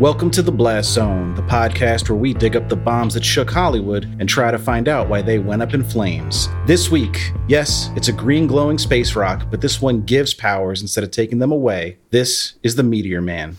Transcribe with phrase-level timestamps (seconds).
[0.00, 3.48] Welcome to The Blast Zone, the podcast where we dig up the bombs that shook
[3.48, 6.48] Hollywood and try to find out why they went up in flames.
[6.66, 11.04] This week, yes, it's a green glowing space rock, but this one gives powers instead
[11.04, 11.98] of taking them away.
[12.10, 13.56] This is the Meteor Man.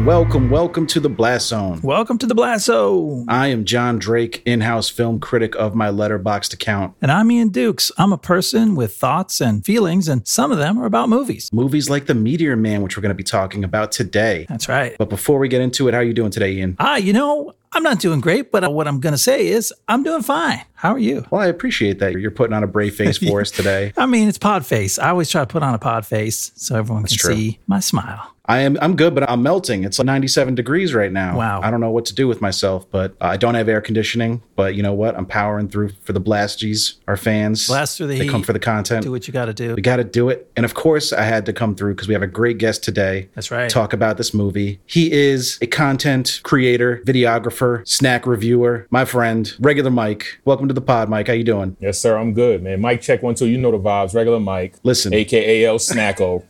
[0.00, 1.78] Welcome, welcome, welcome to The Blast Zone.
[1.82, 3.26] Welcome to the Blast Zone.
[3.28, 6.96] I am John Drake, in house film critic of my letterboxd account.
[7.02, 7.92] And I'm Ian Dukes.
[7.98, 11.50] I'm a person with thoughts and feelings, and some of them are about movies.
[11.52, 14.46] Movies like The Meteor Man, which we're going to be talking about today.
[14.48, 14.96] That's right.
[14.96, 16.76] But before we get into it, how are you doing today, Ian?
[16.78, 20.02] Ah, you know, I'm not doing great, but what I'm going to say is I'm
[20.02, 20.62] doing fine.
[20.74, 21.26] How are you?
[21.30, 23.92] Well, I appreciate that you're putting on a brave face for us today.
[23.98, 24.98] I mean, it's pod face.
[24.98, 27.34] I always try to put on a pod face so everyone can true.
[27.34, 28.34] see my smile.
[28.50, 29.84] I am I'm good, but I'm melting.
[29.84, 31.38] It's like 97 degrees right now.
[31.38, 31.60] Wow.
[31.62, 34.42] I don't know what to do with myself, but I don't have air conditioning.
[34.56, 35.16] But you know what?
[35.16, 37.68] I'm powering through for the Blasties, our fans.
[37.68, 38.30] Blast through the They heat.
[38.30, 39.04] come for the content.
[39.04, 39.76] Do what you got to do.
[39.76, 40.50] We got to do it.
[40.56, 43.28] And of course, I had to come through because we have a great guest today.
[43.36, 43.70] That's right.
[43.70, 44.80] Talk about this movie.
[44.84, 50.40] He is a content creator, videographer, snack reviewer, my friend, regular Mike.
[50.44, 51.28] Welcome to the pod, Mike.
[51.28, 51.76] How you doing?
[51.78, 52.18] Yes, sir.
[52.18, 52.80] I'm good, man.
[52.80, 53.46] Mike check one two.
[53.46, 54.12] You know the vibes.
[54.12, 54.74] Regular Mike.
[54.82, 55.14] Listen.
[55.14, 56.42] AKA El Snacko.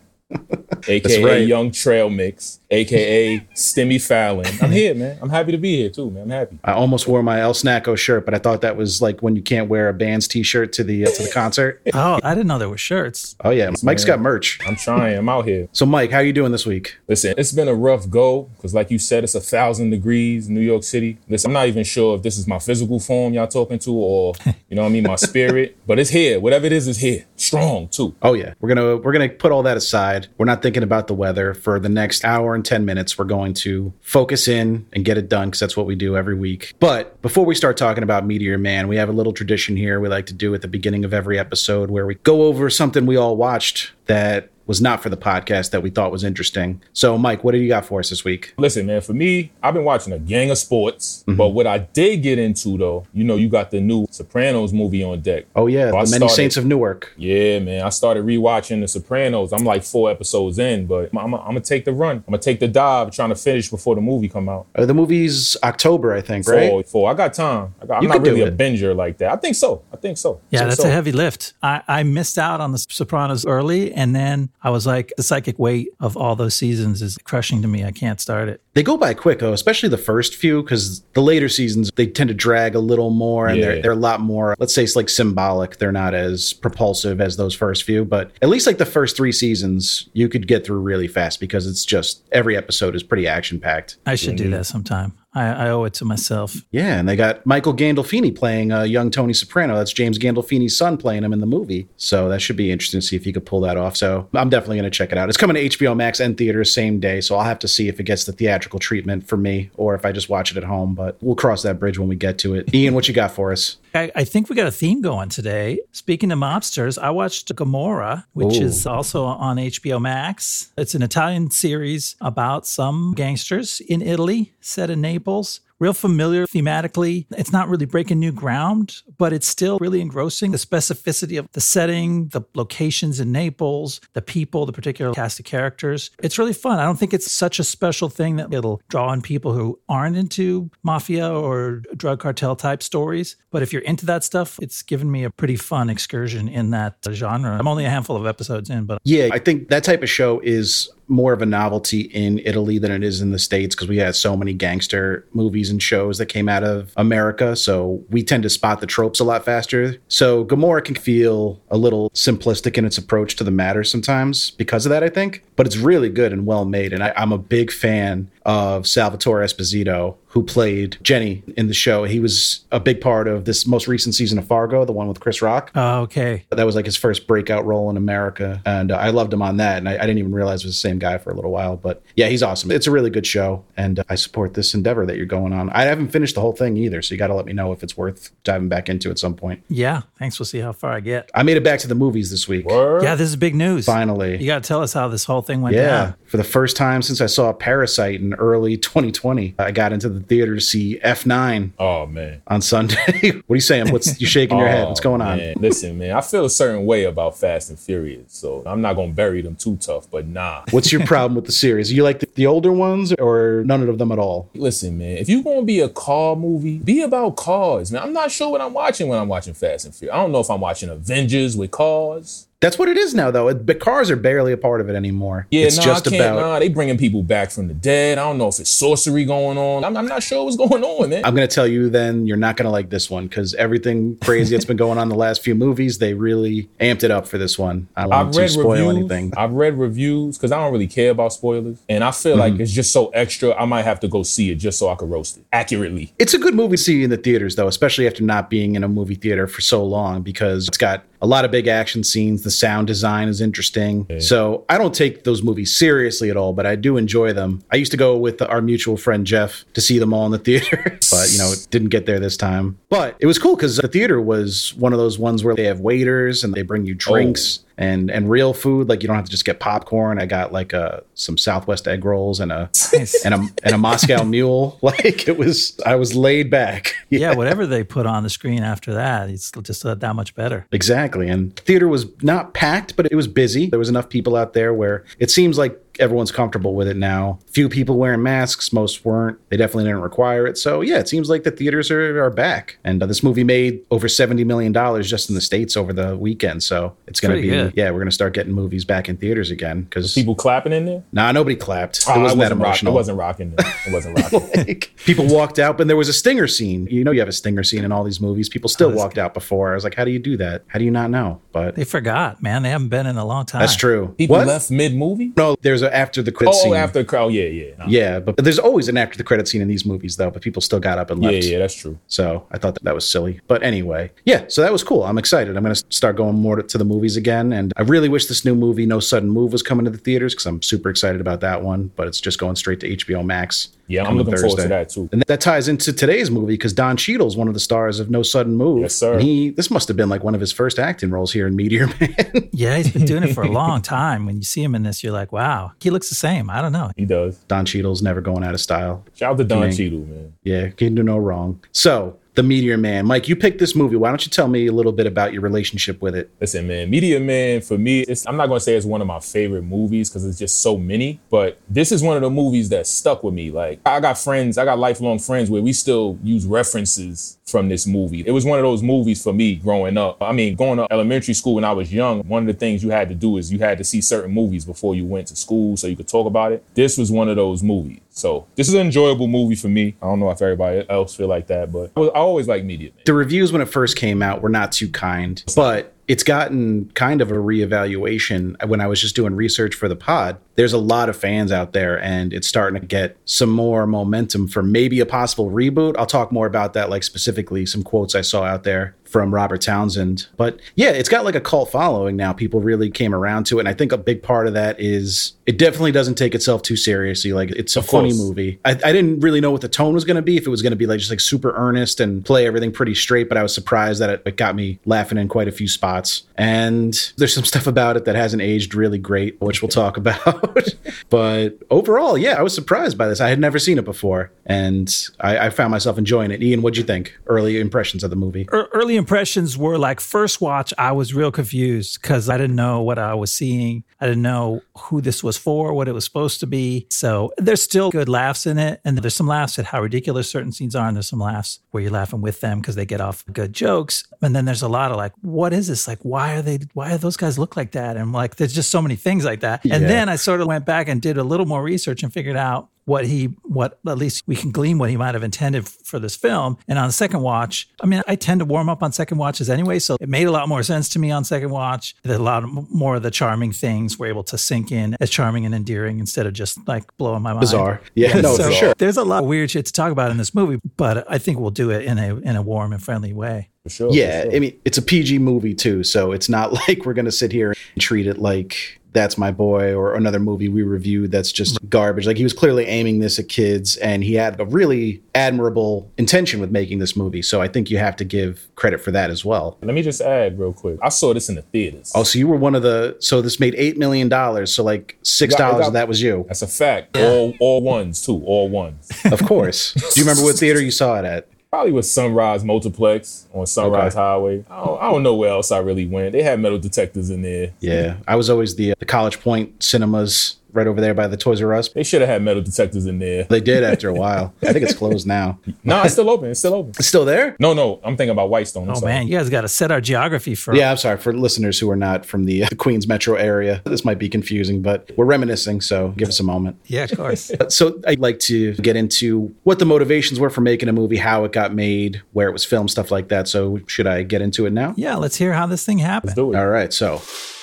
[0.88, 1.46] AKA right.
[1.46, 2.60] Young Trail Mix.
[2.70, 4.46] AKA Stimmy Fallon.
[4.62, 5.18] I'm here, man.
[5.20, 6.24] I'm happy to be here too, man.
[6.24, 6.58] I'm happy.
[6.62, 9.42] I almost wore my El Snacko shirt, but I thought that was like when you
[9.42, 11.82] can't wear a band's t-shirt to the uh, to the concert.
[11.94, 13.34] Oh, I didn't know there were shirts.
[13.44, 14.60] Oh yeah, Mike's got merch.
[14.66, 15.18] I'm trying.
[15.18, 15.68] I'm out here.
[15.72, 16.96] So Mike, how you doing this week?
[17.08, 20.54] Listen, it's been a rough go because, like you said, it's a thousand degrees in
[20.54, 21.18] New York City.
[21.28, 24.34] Listen, I'm not even sure if this is my physical form y'all talking to or,
[24.46, 26.38] you know what I mean, my spirit, but it's here.
[26.38, 27.26] Whatever it is, is here.
[27.36, 28.14] Strong too.
[28.22, 30.19] Oh yeah, we're gonna we're gonna put all that aside.
[30.38, 33.18] We're not thinking about the weather for the next hour and ten minutes.
[33.18, 36.34] We're going to focus in and get it done because that's what we do every
[36.34, 36.74] week.
[36.80, 40.08] But before we start talking about Meteor Man, we have a little tradition here we
[40.08, 43.16] like to do at the beginning of every episode where we go over something we
[43.16, 46.80] all watched that was not for the podcast that we thought was interesting.
[46.92, 48.54] So Mike, what do you got for us this week?
[48.56, 51.36] Listen, man, for me, I've been watching a gang of sports, Mm-hmm.
[51.36, 55.02] but what I did get into though, you know, you got the new Sopranos movie
[55.02, 55.46] on deck.
[55.56, 57.12] Oh yeah, So I the Many started- Saints of Newark.
[57.16, 57.82] Yeah, man.
[57.84, 59.52] I started rewatching The Sopranos.
[59.52, 62.18] I'm like four episodes in, but I'm, I'm, gonna take the run.
[62.18, 64.66] I'm gonna take the dive, trying to finish before the movie come out.
[64.76, 66.70] Uh, the movie's October, I think, right?
[66.70, 67.10] Four, four.
[67.10, 67.74] I got time.
[67.82, 69.32] I got, I'm You not really a binger like that.
[69.32, 69.82] I think so.
[69.92, 70.40] I think so.
[70.50, 71.54] Yeah, So- that's so- a heavy lift.
[71.60, 75.58] I, I missed out on the Sopranos early, and then I was like, the psychic
[75.58, 77.84] weight of all those seasons is crushing to me.
[77.84, 78.62] I can't start it.
[78.74, 82.28] They go by quick though, especially the first few, because the later seasons they tend
[82.28, 83.82] to drag a little more, and they're Yeah.
[83.82, 84.54] they're a lot more.
[84.58, 85.78] Let's say it's like symbolic.
[85.78, 89.32] They're not as propulsive as those first few, but at least like the first three
[89.32, 93.60] seasons, you could get through really fast because it's just every episode is pretty action
[93.60, 93.96] packed.
[94.06, 94.52] I should do mm-hmm.
[94.52, 95.14] that sometime.
[95.32, 96.64] I, I owe it to myself.
[96.70, 99.76] Yeah, and they got Michael Gandolfini playing uh, young Tony Soprano.
[99.76, 101.88] That's James Gandolfini's son playing him in the movie.
[101.96, 103.96] So that should be interesting to see if he could pull that off.
[103.96, 105.28] So I'm definitely going to check it out.
[105.28, 108.00] It's coming to HBO Max and theaters same day, so I'll have to see if
[108.00, 110.94] it gets the theatrical treatment for me or if I just watch it at home.
[110.94, 112.74] But we'll cross that bridge when we get to it.
[112.74, 113.76] Ian, what you got for us?
[113.94, 115.80] I, I think we got a theme going today.
[115.92, 118.64] Speaking of mobsters, I watched Gomorrah, which Ooh.
[118.64, 120.72] is also on HBO Max.
[120.76, 125.60] It's an Italian series about some gangsters in Italy, set in Naples.
[125.80, 127.24] Real familiar thematically.
[127.30, 130.50] It's not really breaking new ground, but it's still really engrossing.
[130.50, 135.46] The specificity of the setting, the locations in Naples, the people, the particular cast of
[135.46, 136.10] characters.
[136.22, 136.78] It's really fun.
[136.78, 140.16] I don't think it's such a special thing that it'll draw in people who aren't
[140.16, 143.36] into mafia or drug cartel type stories.
[143.50, 146.98] But if you're into that stuff, it's given me a pretty fun excursion in that
[147.10, 147.56] genre.
[147.58, 150.40] I'm only a handful of episodes in, but Yeah, I think that type of show
[150.40, 153.98] is more of a novelty in Italy than it is in the States because we
[153.98, 157.56] had so many gangster movies and shows that came out of America.
[157.56, 159.96] So we tend to spot the tropes a lot faster.
[160.08, 164.86] So Gomorrah can feel a little simplistic in its approach to the matter sometimes because
[164.86, 165.44] of that, I think.
[165.56, 166.92] But it's really good and well made.
[166.92, 172.04] And I, I'm a big fan of Salvatore Esposito, who played Genny in the show.
[172.04, 175.20] He was a big part of this most recent season of Fargo, the one with
[175.20, 175.70] Chris Rock.
[175.74, 176.44] oh, okay.
[176.50, 179.56] That was like his first breakout role in America, and uh, I loved him on
[179.58, 179.78] that.
[179.78, 181.76] And I, I didn't even realize it was the same guy for a little while.
[181.76, 182.70] But yeah, he's awesome.
[182.70, 185.68] It's a really good show, and uh, I support this endeavor that you're going on.
[185.70, 187.82] I haven't finished the whole thing either, so you got to let me know if
[187.82, 189.62] it's worth diving back into at some point.
[189.68, 190.02] Yeah.
[190.18, 190.38] Thanks.
[190.38, 191.30] We'll see how far I get.
[191.34, 192.66] I made it back to the movies this week.
[192.66, 193.02] Word?
[193.02, 193.84] Yeah, this is big news.
[193.86, 194.40] Finally.
[194.40, 196.14] You got to tell us how this whole thing went Yeah, down.
[196.26, 200.20] for the first time since I saw Parasite in early 2020, I got into the
[200.20, 202.42] the theater to see F9 Oh man.
[202.46, 202.96] on Sunday.
[203.46, 203.90] what are you saying?
[203.90, 204.86] What's you shaking your head?
[204.88, 205.38] What's Oh, going on?
[205.38, 205.54] man.
[205.58, 209.12] Listen, man, I feel a certain way about Fast and Furious, so I'm not gonna
[209.12, 210.64] bury them too tough, but nah.
[210.72, 211.92] What's your problem with the series?
[211.92, 214.50] You like the, the older ones or none of them at all?
[214.54, 218.02] Listen, man, if you're gonna be a car movie, be about cars, man.
[218.02, 220.14] I'm not sure what I'm watching when I'm watching Fast and Furious.
[220.14, 222.46] I don't know if I'm watching Avengers with cars.
[222.60, 223.48] That's what it is now, though.
[223.48, 225.46] It- The cars are barely a part of it anymore.
[225.50, 226.22] Yeah, it's nah, just I can't.
[226.22, 226.40] about.
[226.40, 228.18] Nah, they bringing people back from the dead.
[228.18, 229.82] I don't know if it's sorcery going on.
[229.82, 231.24] I'm, I'm not sure what's going on, man.
[231.24, 234.18] I'm going to tell you then you're not going to like this one because everything
[234.18, 237.38] crazy that's been going on the last few movies, they really amped it up for
[237.38, 237.88] this one.
[237.96, 238.96] I don't want to spoil reviews.
[239.10, 239.32] anything.
[239.38, 242.62] I've read reviews because I don't really care about spoilers, and I feel like Mm-hmm.
[242.62, 243.54] it's just so extra.
[243.54, 246.12] I might have to go see it just so I can roast it accurately.
[246.18, 248.84] It's a good movie to see in the theaters, though, especially after not being in
[248.84, 252.42] a movie theater for so long because it's got a lot of big action scenes.
[252.42, 254.06] The sound design is interesting.
[254.20, 257.62] So I don't take those movies seriously at all, but I do enjoy them.
[257.70, 260.38] I used to go with our mutual friend Jeff to see them all in the
[260.50, 262.78] theater, but you know, it didn't get there this time.
[262.88, 265.80] But it was cool because the theater was one of those ones where they have
[265.80, 267.60] waiters and they bring you drinks.
[267.80, 270.20] And, and real food like you don't have to just get popcorn.
[270.20, 273.24] I got like uh some Southwest egg rolls and a Nice.
[273.24, 274.78] and a and a Moscow Mule.
[274.82, 276.94] Like it was, I was laid back.
[277.10, 280.66] yeah, whatever they put on the screen after that, it's just uh, that much better.
[280.72, 281.28] exactly.
[281.28, 283.66] And theater was not packed, but it was busy.
[283.70, 287.38] There was enough people out there where it seems like everyone's comfortable with it now.
[287.48, 289.38] Few people wearing masks, most weren't.
[289.50, 290.58] They definitely didn't require it.
[290.58, 292.78] So yeah, it seems like the theaters are, are back.
[292.84, 296.16] And uh, this movie made over seventy million dollars just in the states over the
[296.16, 296.62] weekend.
[296.62, 297.72] So it's going to be good.
[297.76, 300.86] yeah, we're going to start getting movies back in theaters again because People clapping in
[300.86, 301.02] there.
[301.12, 301.98] nah, nobody clapped.
[301.98, 302.92] It Ah, wasn't I that rock- emotional.
[302.92, 303.54] it wasn't rocking.
[303.56, 303.74] There.
[303.86, 304.50] It wasn't rocking.
[304.66, 306.86] like people walked out, but there was a stinger scene.
[306.90, 308.48] You know, you have a stinger scene in all these movies.
[308.48, 309.72] People still walked out before.
[309.72, 310.62] I was like, how do you do that?
[310.68, 311.40] How do you not know?
[311.52, 312.62] But They forgot, man.
[312.62, 313.60] They haven't been in a long time.
[313.60, 314.14] that's true.
[314.18, 314.46] People what?
[314.46, 315.32] left mid movie.
[315.36, 316.72] No, there's a after the credit scene.
[316.72, 316.82] Oh, scene.
[316.82, 317.32] after the crowd.
[317.32, 317.76] Yeah, yeah.
[317.78, 317.86] Nah.
[317.88, 320.30] yeah, but there's always an after the credit scene in these movies, though.
[320.30, 321.44] But people still got up and left.
[321.44, 321.58] yeah, yeah.
[321.58, 321.98] That's true.
[322.06, 323.40] So I thought that, that was silly.
[323.48, 325.04] But anyway, yeah, so that was cool.
[325.04, 325.56] I'm excited.
[325.56, 327.52] I'm going to start going more to, to the movies again.
[327.52, 330.34] And I really wish this new movie, No Sudden Move, was coming to the theaters
[330.34, 331.90] because I'm super excited about that one.
[331.96, 333.70] But it's just going straight to HBO Max.
[333.90, 335.08] Yeah, I'm coming looking forward to that, too.
[335.12, 338.22] And that ties into today's movie because Don Cheadle's one of the stars of No
[338.22, 338.82] Sudden Move.
[338.82, 339.14] Yes, sir.
[339.14, 341.56] And he this must have been like one of his first acting roles here in
[341.56, 342.48] Meteor Man.
[342.52, 344.26] Yeah, he's been doing it for a long time.
[344.26, 346.50] When you see him in this, you're like, wow, he looks the same.
[346.50, 346.90] I don't know.
[346.96, 347.36] He does.
[347.48, 349.04] Don Cheadle's never going out of style.
[349.14, 349.70] Shout out to Don Yeah.
[349.70, 350.32] Cheadle, man.
[350.42, 351.60] Yeah, can do no wrong.
[351.72, 353.96] So the Meteor Man, Mike, you picked this movie.
[353.96, 356.30] Why don't you tell me a little bit about your relationship with it?
[356.40, 359.62] Listen, man, Media Man for me, I'm not gonna say it's one of my favorite
[359.62, 363.22] movies because it's just so many, but this is one of the movies that stuck
[363.22, 363.50] with me.
[363.50, 367.86] Like, I got friends, I got lifelong friends where we still use references from this
[367.86, 368.22] movie.
[368.26, 370.22] It was one of those movies for me growing up.
[370.22, 372.90] I mean, going to elementary school when I was young, one of the things you
[372.90, 375.76] had to do is you had to see certain movies before you went to school
[375.76, 376.64] so you could talk about it.
[376.74, 378.00] This was one of those movies.
[378.10, 379.94] So this is an enjoyable movie for me.
[380.02, 382.64] I don't know if everybody else feel like that, but I, was- I always like
[382.64, 382.90] Media.
[383.04, 387.20] The reviews when it first came out were not too kind, but it's gotten kind
[387.20, 390.38] of a reevaluation when I was just doing research for the pod.
[390.56, 394.48] There's a lot of fans out there, and it's starting to get some more momentum
[394.48, 395.94] for maybe a possible reboot.
[395.96, 399.60] I'll talk more about that, like specifically some quotes I saw out there from Robert
[399.60, 400.26] Townsend.
[400.36, 402.32] But yeah, it's got like a cult following now.
[402.32, 403.62] People really came around to it.
[403.62, 406.76] And I think a big part of that is it definitely doesn't take itself too
[406.76, 407.32] seriously.
[407.32, 408.18] Like it's a Of funny course.
[408.20, 408.60] movie.
[408.64, 410.62] I, I didn't really know what the tone was going to be, if it was
[410.62, 413.42] going to be like just like super earnest and play everything pretty straight, but I
[413.42, 416.22] was surprised that it, it got me laughing in quite a few spots.
[416.36, 420.68] And there's some stuff about it that hasn't aged really great, which we'll talk about.
[421.10, 423.20] but overall, yeah, I was surprised by this.
[423.20, 424.30] I had never seen it before.
[424.46, 426.42] And I, I found myself enjoying it.
[426.42, 427.16] Ian, what'd you think?
[427.26, 428.48] Early impressions of the movie?
[428.50, 432.98] Early impressions were like first watch, I was real confused because I didn't know what
[432.98, 433.82] I was seeing.
[434.00, 436.86] I didn't know who this was for, what it was supposed to be.
[436.90, 438.80] So there's still good laughs in it.
[438.84, 440.86] And there's some laughs at how ridiculous certain scenes are.
[440.86, 444.04] And there's some laughs where you're laughing with them because they get off good jokes.
[444.22, 445.88] And then there's a lot of like, what is this?
[445.88, 447.96] Like, why are they, why do those guys look like that?
[447.96, 449.64] And like, there's just so many things like that.
[449.64, 449.88] And Yeah.
[449.88, 452.68] then I sort of went back and did a little more research and figured out
[452.90, 456.16] what he what at least we can glean what he might have intended for this
[456.16, 459.16] film and on the second watch i mean i tend to warm up on second
[459.18, 462.18] watches anyway so it made a lot more sense to me on second watch that
[462.18, 465.46] a lot of, more of the charming things were able to sink in as charming
[465.46, 467.80] and endearing instead of just like blowing my mind Bizarre.
[467.94, 468.74] Yeah, no, So for sure.
[468.78, 471.38] there's a lot of weird shit to talk about in this movie but i think
[471.38, 473.90] we'll do it in a in a warm and friendly way For sure.
[473.90, 474.34] for Yeah, sure.
[474.34, 477.30] I mean, it's a PG movie too, so it's not like we're going to sit
[477.30, 481.58] here and treat it like That's My Boy or another movie we reviewed that's just
[481.68, 482.06] garbage.
[482.06, 486.40] Like he was clearly aiming this at kids and he had a really admirable intention
[486.40, 487.22] with making this movie.
[487.22, 489.58] So I think you have to give credit for that as well.
[489.62, 490.78] Let me just add real quick.
[490.82, 491.92] I saw this in the theaters.
[491.94, 494.52] Oh, so you were one of the so this made eight million dollars.
[494.54, 496.24] So like six It got- it dollars of that was you.
[496.28, 496.96] That's a fact.
[496.96, 498.22] All all ones too.
[498.24, 498.90] All ones.
[499.04, 499.72] Of course.
[499.94, 501.28] Do you remember what theater you saw it at?
[501.50, 504.00] Probably with Sunrise Multiplex on Sunrise Okay.
[504.00, 504.44] Highway.
[504.48, 506.12] I don't, I don't know where else I really went.
[506.12, 507.50] They had metal detectors in there.
[507.58, 507.96] Yeah.
[508.06, 511.42] I was always the uh, the College Point cinemas right over there by the Toys
[511.42, 511.68] R Us.
[511.70, 513.24] They should have had metal detectors in there.
[513.24, 514.34] They did after a while.
[514.42, 515.38] I think it's closed now.
[515.64, 516.30] No, it's still open.
[516.30, 516.70] It's still open.
[516.78, 517.36] It's still there?
[517.38, 518.64] No, no, I'm thinking about Whitestone.
[518.68, 518.92] I'm Oh sorry.
[518.92, 520.54] man, you guys got to set our geography for.
[520.54, 523.62] Yeah, I'm sorry for listeners who are not from the, uh, the Queens metro area.
[523.64, 526.56] This might be confusing, but we're reminiscing, so give us a moment.
[526.66, 527.30] yeah, of course.
[527.50, 531.24] So I'd like to get into what the motivations were for making a movie, how
[531.24, 533.28] it got made, where it was filmed, stuff like that.
[533.28, 534.74] So should I get into it now?
[534.76, 536.14] yeah, let's hear how this thing happened.
[536.14, 536.36] Do it.
[536.36, 536.72] All right.
[536.72, 536.94] So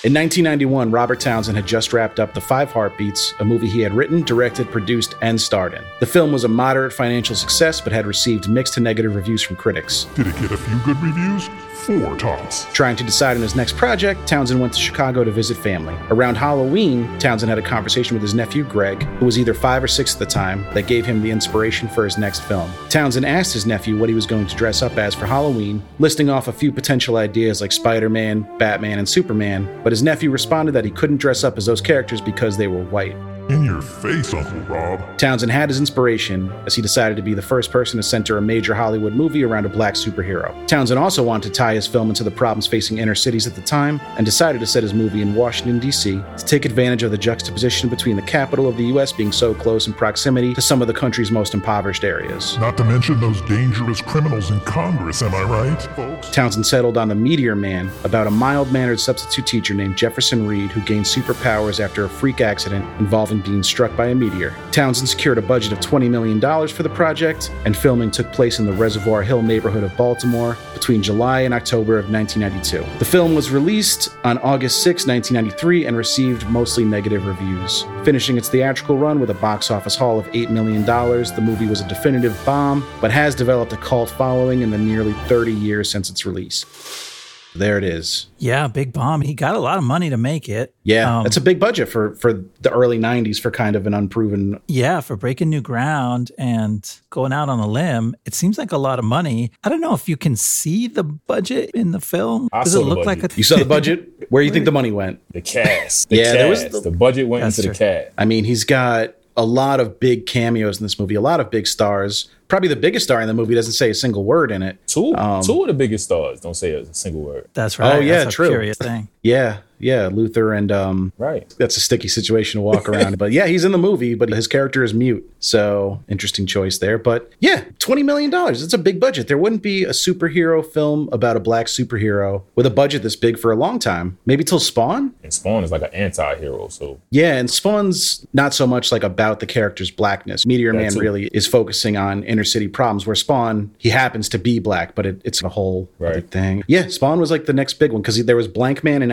[0.03, 3.93] in 1991, Robert Townsend had just wrapped up The Five Heartbeats, a movie he had
[3.93, 5.83] written, directed, produced, and starred in.
[5.99, 9.55] The film was a moderate financial success, but had received mixed to negative reviews from
[9.55, 10.05] critics.
[10.15, 11.47] Did it get a few good reviews?
[11.87, 12.65] Four tops.
[12.73, 15.95] Trying to decide on his next project, Townsend went to Chicago to visit family.
[16.09, 19.87] Around Halloween, Townsend had a conversation with his nephew Greg, who was either five or
[19.87, 22.69] six at the time, that gave him the inspiration for his next film.
[22.89, 26.29] Townsend asked his nephew what he was going to dress up as for Halloween, listing
[26.29, 30.73] off a few potential ideas like Spider Man, Batman, and Superman, but his nephew responded
[30.73, 33.15] that he couldn't dress up as those characters because they were white.
[33.49, 35.17] In your face, Uncle Rob.
[35.17, 38.41] Townsend had his inspiration as he decided to be the first person to center a
[38.41, 40.53] major Hollywood movie around a black superhero.
[40.67, 43.61] Townsend also wanted to tie his film into the problems facing inner cities at the
[43.61, 46.21] time and decided to set his movie in Washington, D.C.
[46.37, 49.13] to take advantage of the juxtaposition between the capital of the U.S.
[49.13, 52.57] being so close in proximity to some of the country's most impoverished areas.
[52.57, 56.29] Not to mention those dangerous criminals in Congress, am I right, folks?
[56.31, 60.69] Townsend settled on The Meteor Man, about a mild mannered substitute teacher named Jefferson Reed
[60.71, 64.55] who gained superpowers after a freak accident involving being struck by a meteor.
[64.71, 68.65] Townsend secured a budget of $20 million for the project, and filming took place in
[68.65, 72.99] the Reservoir Hill neighborhood of Baltimore between July and October of 1992.
[72.99, 77.83] The film was released on August 6, 1993, and received mostly negative reviews.
[78.03, 81.81] Finishing its theatrical run with a box office haul of $8 million, the movie was
[81.81, 86.09] a definitive bomb, but has developed a cult following in the nearly 30 years since
[86.09, 87.16] its release.
[87.57, 88.27] There it is.
[88.37, 89.21] Yeah, big bomb.
[89.21, 90.73] He got a lot of money to make it.
[90.83, 93.93] Yeah, Um, that's a big budget for for the early '90s for kind of an
[93.93, 94.59] unproven.
[94.67, 98.77] Yeah, for breaking new ground and going out on a limb, it seems like a
[98.77, 99.51] lot of money.
[99.63, 102.49] I don't know if you can see the budget in the film.
[102.53, 103.37] I Does it look like a budget.
[103.37, 104.27] You saw the budget?
[104.29, 105.19] Where do you think the money went?
[105.33, 106.09] The cast.
[106.09, 108.11] The Yeah, there was the- the, budget went That's into the cast.
[108.17, 111.49] I mean, he's got a lot of big cameos in this movie, a lot of
[111.51, 112.29] big stars.
[112.47, 114.77] Probably the biggest star in the movie doesn't say a single word in it.
[114.87, 117.49] Two, Um, two of the biggest stars don't say a single word.
[117.53, 117.95] That's right.
[117.95, 118.47] Oh, yeah, That's a true.
[118.49, 119.09] Curious thing.
[119.21, 121.53] Yeah, yeah, Luther and um, Right.
[121.57, 123.17] that's a sticky situation to walk around.
[123.17, 125.29] but yeah, he's in the movie, but his character is mute.
[125.39, 126.97] So interesting choice there.
[126.97, 128.31] But yeah, $20 million.
[128.33, 129.27] It's a big budget.
[129.27, 133.37] There wouldn't be a superhero film about a black superhero with a budget this big
[133.37, 134.17] for a long time.
[134.25, 135.13] Maybe till Spawn?
[135.23, 136.67] And Spawn is like an anti-hero.
[136.69, 140.45] So Yeah, and Spawn's not so much like about the character's blackness.
[140.45, 140.99] Meteor That Man too.
[140.99, 145.05] really is focusing on inner city problems, where Spawn, he happens to be black, but
[145.05, 146.31] it, it's a whole other Right.
[146.31, 146.63] thing.
[146.67, 149.09] Yeah, Spawn was like the next big one because there was Blankman in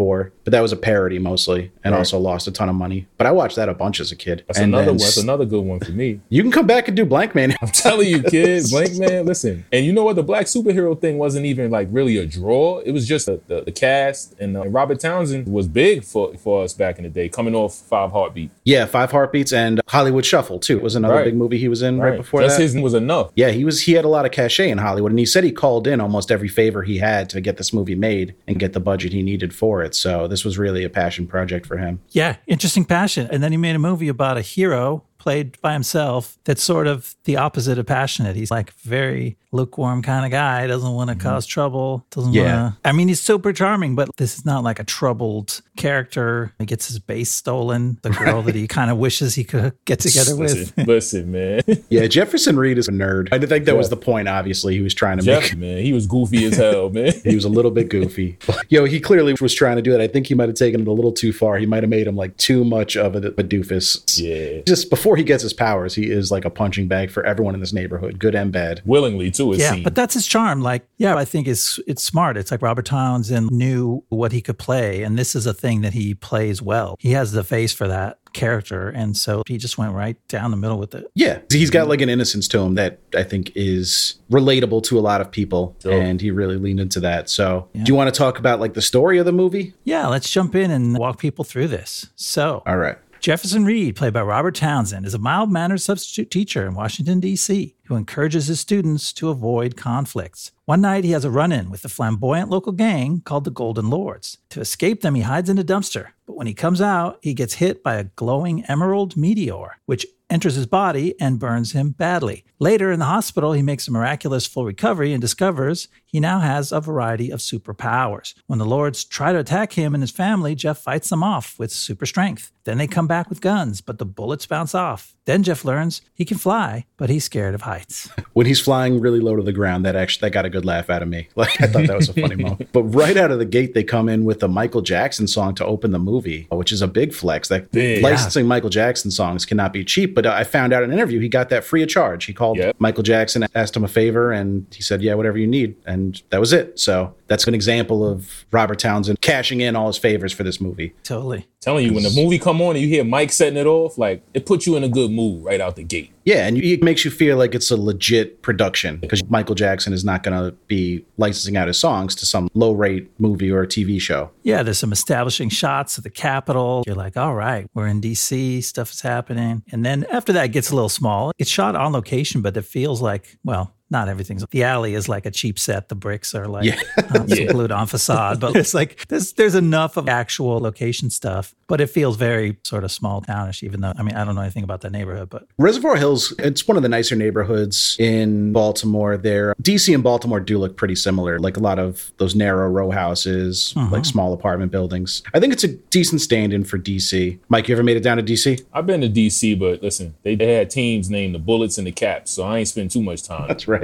[0.00, 1.98] 1994, but that was a parody mostly and Right.
[1.98, 3.06] also lost a ton of money.
[3.18, 4.44] But I watched that a bunch as a kid.
[4.46, 4.96] that's and another then.
[4.98, 6.20] That's another good one for me.
[6.28, 7.54] You can come back and do Blankman.
[7.60, 9.64] I'm telling you, kids, Blankman, listen.
[9.72, 10.16] And you know what?
[10.16, 12.78] The black superhero thing wasn't even like really a draw.
[12.80, 14.38] It was just the, the, the cast.
[14.40, 17.74] And uh, Robert Townsend was big for, for us back in the day, coming off
[17.74, 18.50] Five Heartbeat.
[18.64, 21.24] yeah, Five Heartbeats and Hollywood Shuffle too was another Right.
[21.24, 22.62] big movie he was in right, before Just that.
[22.62, 23.30] his was enough.
[23.34, 25.50] Yeah, he was he had a lot of cachet in Hollywood and he said he
[25.52, 28.80] called in almost every favor he had to get this movie made and get the
[28.80, 29.89] budget he needed for it.
[29.94, 32.00] So this was really a passion project for him.
[32.10, 33.28] Yeah, interesting passion.
[33.30, 37.14] And then he made a movie about a hero played by himself that's sort of
[37.24, 38.36] the opposite of passionate.
[38.36, 41.26] He's like very lukewarm kind of guy, doesn't want to mm-hmm.
[41.28, 42.62] cause trouble, doesn't Yeah.
[42.62, 42.88] want to.
[42.88, 46.52] I mean, he's super charming, but this is not like a troubled character.
[46.58, 50.00] He gets his base stolen, the girl that he kind of wishes he could get
[50.00, 50.52] together with.
[50.52, 51.62] Listen, listen, man.
[51.88, 53.28] Yeah, Jefferson Reed is a nerd.
[53.32, 55.58] I think that was the point obviously he was trying to Jeff, make.
[55.58, 57.12] man, he was goofy as hell, man.
[57.30, 58.38] He was a little bit goofy.
[58.68, 60.00] Yo, he clearly was trying to do it.
[60.00, 61.58] I think he might have taken it a little too far.
[61.58, 64.18] He might have made him like too much of a, a doofus.
[64.20, 64.62] Yeah.
[64.66, 67.60] Just before he gets his powers, he is like a punching bag for everyone in
[67.60, 68.82] this neighborhood, good and bad.
[68.84, 69.39] Willingly too.
[69.52, 69.84] It yeah, seemed.
[69.84, 70.60] but that's his charm.
[70.62, 72.36] Like, yeah, I think it's it's smart.
[72.36, 75.92] It's like Robert Townsend knew what he could play, and this is a thing that
[75.94, 76.96] he plays well.
[76.98, 80.56] He has the face for that character, and so he just went right down the
[80.56, 81.10] middle with it.
[81.14, 85.00] Yeah, he's got like an innocence to him that I think is relatable to a
[85.00, 85.92] lot of people, Sure.
[86.00, 87.28] and he really leaned into that.
[87.30, 89.74] So, do you want to talk about like the story of the movie?
[89.84, 92.08] Yeah, let's jump in and walk people through this.
[92.16, 92.98] So, All right.
[93.20, 97.76] Jefferson Reed, played by Robert Townsend, is a mild mannered substitute teacher in Washington, D.C.,
[97.84, 100.52] who encourages his students to avoid conflicts.
[100.64, 103.90] One night, he has a run in with a flamboyant local gang called the Golden
[103.90, 104.38] Lords.
[104.50, 106.12] To escape them, he hides in a dumpster.
[106.24, 110.54] But when he comes out, he gets hit by a glowing emerald meteor, which enters
[110.54, 112.44] his body and burns him badly.
[112.58, 116.72] Later in the hospital, he makes a miraculous full recovery and discovers he now has
[116.72, 118.34] a variety of superpowers.
[118.46, 121.70] When the Lords try to attack him and his family, Jeff fights them off with
[121.70, 122.52] super strength.
[122.64, 125.16] Then they come back with guns, but the bullets bounce off.
[125.24, 128.10] Then Jeff learns he can fly, but he's scared of heights.
[128.32, 130.88] When he's flying really low to the ground, that actually that got a good laugh
[130.88, 131.28] out of me.
[131.36, 132.70] Like I thought that was a funny moment.
[132.72, 135.64] But right out of the gate, they come in with a Michael Jackson song to
[135.64, 137.48] open the movie, which is a big flex.
[137.48, 138.02] That Big.
[138.02, 140.14] licensing Michael Jackson songs cannot be cheap.
[140.14, 142.24] But I found out in an interview he got that free of charge.
[142.26, 142.76] He called Yep.
[142.78, 145.99] Michael Jackson, asked him a favor, and he said, "Yeah, whatever you need," and
[146.30, 146.78] that was it.
[146.78, 150.94] So that's an example of Robert Townsend cashing in all his favors for this movie.
[151.04, 151.46] Totally.
[151.60, 154.22] Telling you, when the movie come on and you hear Mike setting it off, like
[154.32, 156.10] it puts you in a good mood right out the gate.
[156.24, 160.04] Yeah, and it makes you feel like it's a legit production because Michael Jackson is
[160.04, 164.00] not going to be licensing out his songs to some low rate movie or TV
[164.00, 164.30] show.
[164.42, 166.82] Yeah, there's some establishing shots of the Capitol.
[166.86, 169.62] You're like, all right, we're in DC, stuff is happening.
[169.70, 171.32] And then after that, it gets a little small.
[171.38, 174.44] It's shot on location, but it feels like, well, not everything's.
[174.50, 175.88] The alley is like a cheap set.
[175.88, 176.80] The bricks are like Yeah.
[176.96, 181.54] uh, some glued on facade, but it's like there's there's enough of actual location stuff,
[181.66, 183.62] but it feels very sort of small townish.
[183.62, 186.66] Even though I mean I don't know anything about that neighborhood, but Reservoir Hills, it's
[186.68, 189.16] one of the nicer neighborhoods in Baltimore.
[189.16, 192.90] There, DC and Baltimore do look pretty similar, like a lot of those narrow row
[192.90, 195.22] houses, like small apartment buildings.
[195.34, 197.38] I think it's a decent stand in for DC.
[197.48, 198.64] Mike, you ever made it down to DC?
[198.72, 201.92] I've been to DC, but listen, they, they had teams named the Bullets and the
[201.92, 203.48] Caps, so I ain't spend too much time.
[203.48, 203.79] That's right.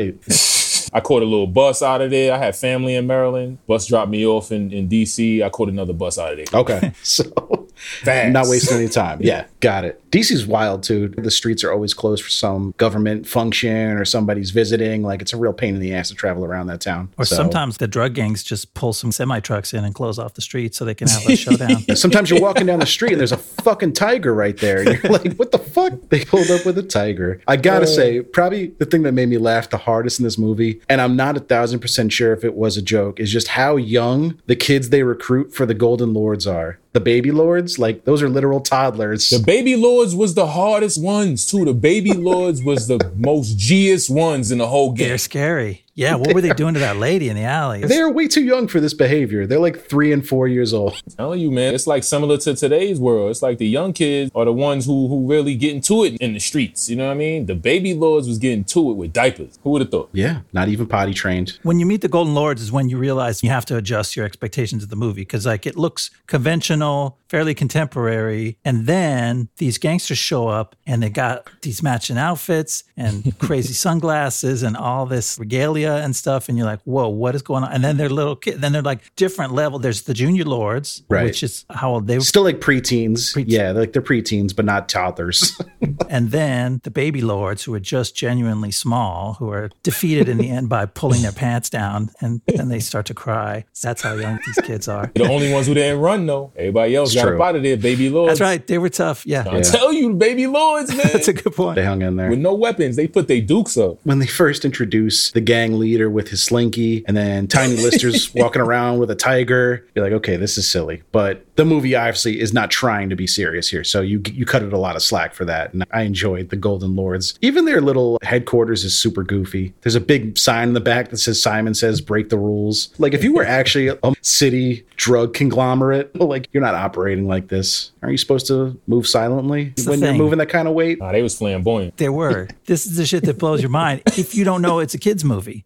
[0.93, 2.33] I caught a little bus out of there.
[2.33, 3.59] I had family in Maryland.
[3.67, 5.43] Bus dropped me off in, in DC.
[5.43, 6.61] I caught another bus out of there.
[6.61, 6.93] Okay.
[7.03, 8.33] So Fast.
[8.33, 9.19] not wasting any time.
[9.21, 10.03] Yeah, got it.
[10.17, 11.09] DC's wild too.
[11.09, 15.03] The streets are always closed for some government function or somebody's visiting.
[15.03, 17.11] Like it's a real pain in the ass to travel around that town.
[17.19, 20.35] or So- sometimes the drug gangs just pull some semi trucks in and close off
[20.35, 21.83] the street so they can have a showdown.
[21.97, 24.79] Sometimes you're walking down the street and there's a fucking tiger right there.
[24.89, 25.93] And you're like, what the fuck?
[26.09, 27.43] They pulled up with a tiger.
[27.47, 27.89] I gotta uh.
[27.89, 31.17] say, probably the thing that made me laugh the hardest in this movie, and I'm
[31.17, 34.57] not a thousand percent sure if it was a joke, is just how young the
[34.57, 36.79] kids they recruit for the Golden Lords are.
[36.93, 39.29] The baby lords, like those are literal toddlers.
[39.29, 41.65] The Baby Lords was the hardest ones too.
[41.65, 45.09] The Baby Lords was the most G-est ones in the whole game.
[45.09, 45.86] They're scary.
[45.97, 47.81] Yeah, what were they doing to that lady in the alley?
[47.81, 49.47] They're way too young for this behavior.
[49.47, 51.01] They're like three and four years old.
[51.17, 53.31] telling you, man, it's like similar to today's world.
[53.31, 56.35] It's like the young kids are the ones who who really get into it in
[56.35, 56.91] the streets.
[56.91, 57.47] You know what I mean?
[57.47, 59.59] The baby lords was getting to it with diapers.
[59.63, 60.11] Who would have thought?
[60.13, 61.59] Yeah, not even potty trained.
[61.63, 64.27] when you meet the Golden Lords is when you realize you have to adjust your
[64.27, 70.19] expectations of the movie because like it looks conventional, fairly contemporary, and then these gangsters
[70.19, 75.86] show up and they got these matching outfits and crazy sunglasses and all this regalia
[75.93, 77.73] and stuff, and you're like, whoa, what is going on?
[77.73, 78.59] And then they're little kids.
[78.59, 79.79] Then they're like different level.
[79.79, 81.25] There's the Junior Lords, Right.
[81.25, 83.35] which is how old they were, Still like preteens.
[83.35, 83.45] Preteen.
[83.49, 85.61] Yeah, like they're preteens, but not toddlers.
[86.09, 90.51] and then the Baby Lords, who are just genuinely small, who are defeated in the
[90.51, 93.65] end by pulling their pants down, and then they start to cry.
[93.83, 95.11] That's how young these kids are.
[95.15, 96.53] The only ones who didn't run though.
[96.57, 97.37] Everybody else It's got true.
[97.41, 97.77] up out of there.
[97.77, 98.31] Baby lords.
[98.31, 98.67] That's right.
[98.67, 99.27] They were tough.
[99.27, 99.45] Yeah.
[99.51, 101.09] I tell you, baby lords, man.
[101.13, 101.77] That's a good point.
[101.77, 102.31] they hung in there.
[102.31, 103.99] with no weapons, they put their dukes up.
[104.05, 108.63] when they first introduce the gang leader with his slinky and then Tiny Lister's walking
[108.63, 111.03] around with a tiger, you're like, okay, this is silly.
[111.13, 113.85] But the movie obviously is not trying to be serious here.
[113.85, 115.73] So you you cut it a lot of slack for that.
[115.73, 117.39] And I enjoyed the Golden Lords.
[117.41, 119.75] Even their little headquarters is super goofy.
[119.83, 122.95] There's a big sign in the back that says Simon says break the rules.
[122.99, 127.93] Like if you were actually a city drug conglomerate, like you're not operating like this.
[128.03, 130.99] Aren't you supposed to move silently the when you're moving that kind of weight?
[130.99, 131.97] Nah, they was flamboyant.
[131.97, 132.49] They were.
[132.67, 135.25] This is the shit that blows your mind if you don't know it's a kids
[135.25, 135.66] movie.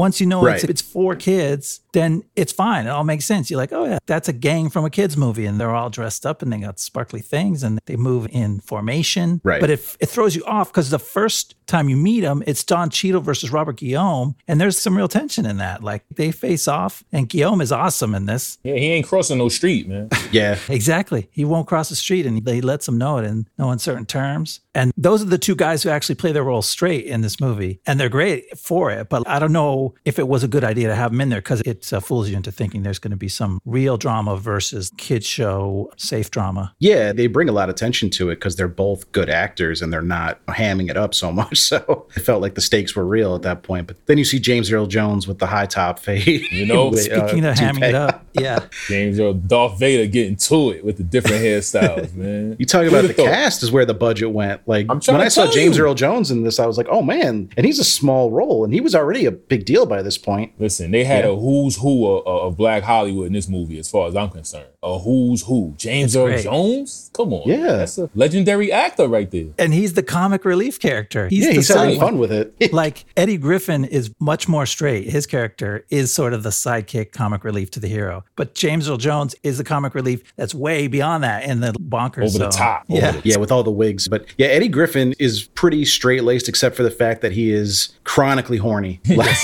[0.00, 0.70] once you know it's, Right.
[0.70, 2.86] it's for kids, then it's fine.
[2.86, 3.50] It all makes sense.
[3.50, 6.24] You're like, oh yeah, that's a gang from a kids movie, and they're all dressed
[6.24, 9.40] up and they got sparkly things and they move in formation.
[9.44, 9.60] Right.
[9.60, 12.88] But it it throws you off because the first time you meet them, it's Don
[12.90, 15.82] Cheadle versus Robert Guillaume, and there's some real tension in that.
[15.84, 18.58] Like they face off, and Guillaume is awesome in this.
[18.64, 20.08] Yeah, he ain't crossing no street, man.
[20.32, 20.56] Yeah.
[20.68, 21.28] Exactly.
[21.32, 24.60] He won't cross the street and they lets him know it in no uncertain terms.
[24.76, 27.80] And those are the two guys who actually play their role straight in this movie.
[27.84, 29.08] And they're great for it.
[29.08, 31.40] But I don't know if it was a good idea to have them in there
[31.40, 34.92] because it uh, fools you into thinking there's going to be some real drama versus
[34.96, 36.74] kid show, safe drama.
[36.78, 39.92] Yeah, they bring a lot of attention to it because they're both good actors and
[39.92, 41.58] they're not hamming it up so much.
[41.58, 43.86] So it felt like the stakes were real at that point.
[43.86, 46.42] But then you see James Earl Jones with the high top fade.
[46.50, 48.66] You know, with, uh, Speaking of hamming it up, yeah.
[48.88, 52.56] James Earl, Darth Vader getting to it with the different hairstyles, man.
[52.58, 53.26] You talk about the thought?
[53.26, 54.66] cast is where the budget went.
[54.66, 55.78] Like when I saw tell James.
[55.78, 58.72] Earl Jones in this, I was like, oh man, and he's a small role, and
[58.72, 60.52] he was already a big deal by this point.
[60.58, 61.30] Listen, they had Yeah.
[61.32, 64.69] a who's who of, of Black Hollywood in this movie, as far as I'm concerned.
[64.82, 65.74] A who's who.
[65.76, 66.38] James Earl.
[66.40, 67.10] Jones?
[67.12, 67.42] Come on.
[67.46, 67.76] Yeah.
[67.76, 69.48] That's a legendary actor right there.
[69.58, 71.28] And he's the comic relief character.
[71.28, 72.54] He's yeah, the he's having side- fun with it.
[72.72, 75.10] like Eddie Griffin is much more straight.
[75.10, 78.24] His character is sort of the sidekick comic relief to the hero.
[78.36, 82.34] But James Earl Jones is the comic relief that's way beyond that in the bonkers
[82.34, 82.86] Over the top.
[82.88, 83.12] Over Yeah.
[83.12, 84.08] the- yeah, with all the wigs.
[84.08, 87.90] But yeah, Eddie Griffin is pretty straight laced, except for the fact that he is
[88.04, 88.98] chronically horny.
[89.10, 89.36] Like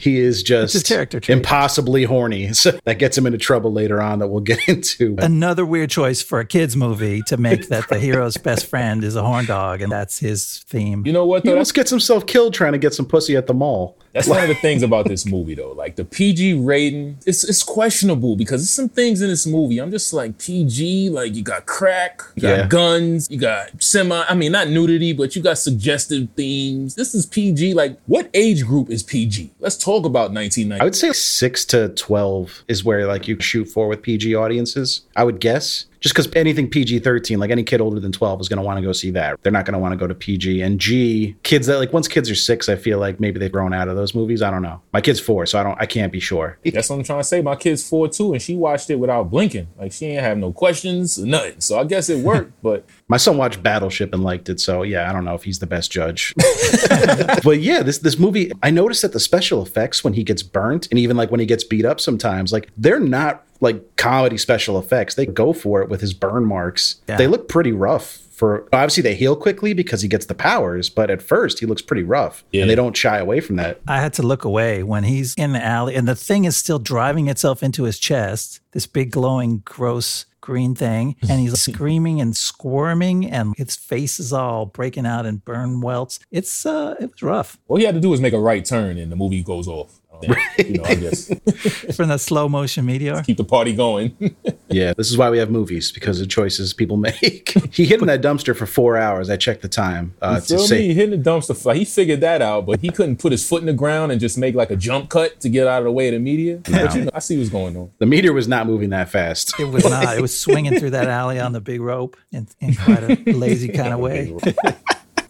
[0.00, 2.52] he is just his character impossibly horny.
[2.54, 5.16] So that gets him into trouble later on that we'll get into.
[5.18, 9.16] Another weird choice for a kids movie to make that the hero's best friend is
[9.16, 11.06] a horn dog, and that's his theme.
[11.06, 11.54] You know what, he though?
[11.54, 13.98] almost gets himself killed trying to get some pussy at the mall.
[14.14, 15.72] That's one of the things about this movie, though.
[15.72, 19.78] Like the PG rating, it's, it's questionable because there's some things in this movie.
[19.78, 22.66] I'm just like, PG, like you got crack, you got Yeah.
[22.68, 26.94] guns, you got semi, I mean, not nudity, but you got suggestive themes.
[26.94, 27.74] This is PG.
[27.74, 29.52] Like, what age group is PG?
[29.60, 30.80] Let's talk about 1990.
[30.80, 35.02] I would say six to twelve is where like you shoot for with PG audiences.
[35.16, 35.86] I would guess.
[36.04, 38.76] Just because anything PG thirteen, like any kid older than twelve, is going to want
[38.76, 39.42] to go see that.
[39.42, 41.34] They're not going to want to go to PG and G.
[41.44, 43.96] Kids that like once kids are six, I feel like maybe they've grown out of
[43.96, 44.42] those movies.
[44.42, 44.82] I don't know.
[44.92, 45.80] My kid's four, so I don't.
[45.80, 46.58] I can't be sure.
[46.66, 47.40] That's what I'm trying to say.
[47.40, 49.68] My kid's four too, and she watched it without blinking.
[49.78, 51.62] Like she ain't have no questions nothing.
[51.62, 55.08] So I guess it worked, but My son watched Battleship and liked it, so yeah,
[55.08, 56.34] I don't know if he's the best judge.
[57.44, 60.88] but yeah, this this movie, I noticed that the special effects when he gets burnt
[60.90, 64.78] and even like when he gets beat up sometimes, like they're not like comedy special
[64.78, 65.14] effects.
[65.14, 66.96] They go for it with his burn marks.
[67.08, 67.16] Yeah.
[67.16, 68.20] They look pretty rough.
[68.34, 71.82] For obviously they heal quickly because he gets the powers, but at first he looks
[71.82, 72.62] pretty rough, Yeah.
[72.62, 73.80] and they don't shy away from that.
[73.86, 76.80] I had to look away when he's in the alley and the thing is still
[76.80, 81.16] driving itself into his chest, this big glowing, gross green thing.
[81.28, 86.20] And he's screaming and squirming and his face is all breaking out in burn welts.
[86.30, 87.58] It's uh it was rough.
[87.66, 90.00] all he had to do was make a right turn, and the movie goes off.
[90.22, 91.26] You know, I guess
[91.96, 93.22] From the slow motion meteor.
[93.22, 94.16] keep the party going.
[94.70, 97.50] Yeah, this is why we have movies because of choices people make.
[97.72, 99.30] he hid in that dumpster for four hours.
[99.30, 100.88] I checked the time uh, You to feel say me?
[100.88, 101.76] He hitting the dumpster fly.
[101.76, 104.36] He figured that out, but he couldn't put his foot in the ground and just
[104.36, 106.60] make like a jump cut to get out of the way of the media.
[106.68, 107.92] But you know, I see what's going on.
[107.98, 109.54] the meteor was not moving that fast.
[109.60, 110.16] It was not.
[110.16, 113.68] It was swinging through that alley on the big rope in, in quite a lazy
[113.68, 114.36] kind of way.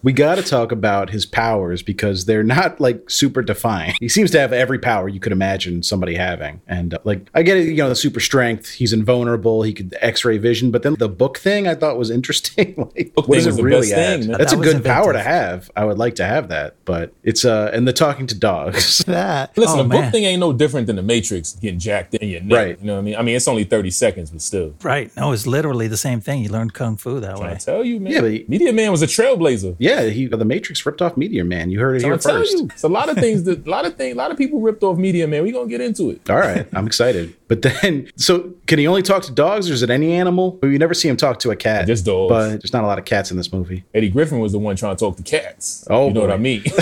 [0.05, 3.95] We got to talk about his powers because they're not like super defined.
[3.99, 6.61] He seems to have every power you could imagine somebody having.
[6.69, 9.97] And uh, like, I get it, you know, the super strength, he's invulnerable, he could
[10.01, 12.75] x ray vision, but then the book thing I thought was interesting.
[12.97, 14.21] like, Book what does it really best add?
[14.21, 14.31] thing.
[14.33, 15.71] That's That a was good power to have.
[15.75, 19.03] I would like to have that, but it's, uh, and the talking to dogs.
[19.14, 19.57] That.
[19.57, 20.12] Listen, oh, the book man.
[20.12, 22.57] thing ain't no different than the Matrix getting jacked in your neck.
[22.57, 22.79] Right.
[22.81, 23.17] You know what I mean?
[23.17, 24.75] I mean, it's only 30 seconds, but still.
[24.83, 25.11] Right.
[25.17, 26.43] No, it's literally the same thing.
[26.43, 27.57] You learned kung fu that I way.
[27.61, 28.12] tell you, man.
[28.12, 29.77] Yeah, but he- Media Man was a trailblazer.
[29.79, 31.71] yeah, he, uh, the Matrix ripped off Meteor Man.
[31.71, 32.53] You heard it So here first.
[32.53, 34.61] you, it's a lot of things that a lot of things, a lot of people
[34.61, 35.43] ripped off Media Man.
[35.43, 36.29] We gonna get into it.
[36.29, 37.35] All right, I'm excited.
[37.49, 40.59] But then, so can he only talk to dogs, or is it any animal?
[40.63, 41.87] We never see him talk to a cat.
[41.87, 42.31] Just dogs.
[42.31, 43.85] But there's not a lot of cats in this movie.
[43.95, 45.87] Eddie Griffin was the one trying to talk to cats.
[45.91, 46.31] Oh, you know what.
[46.31, 46.63] I mean?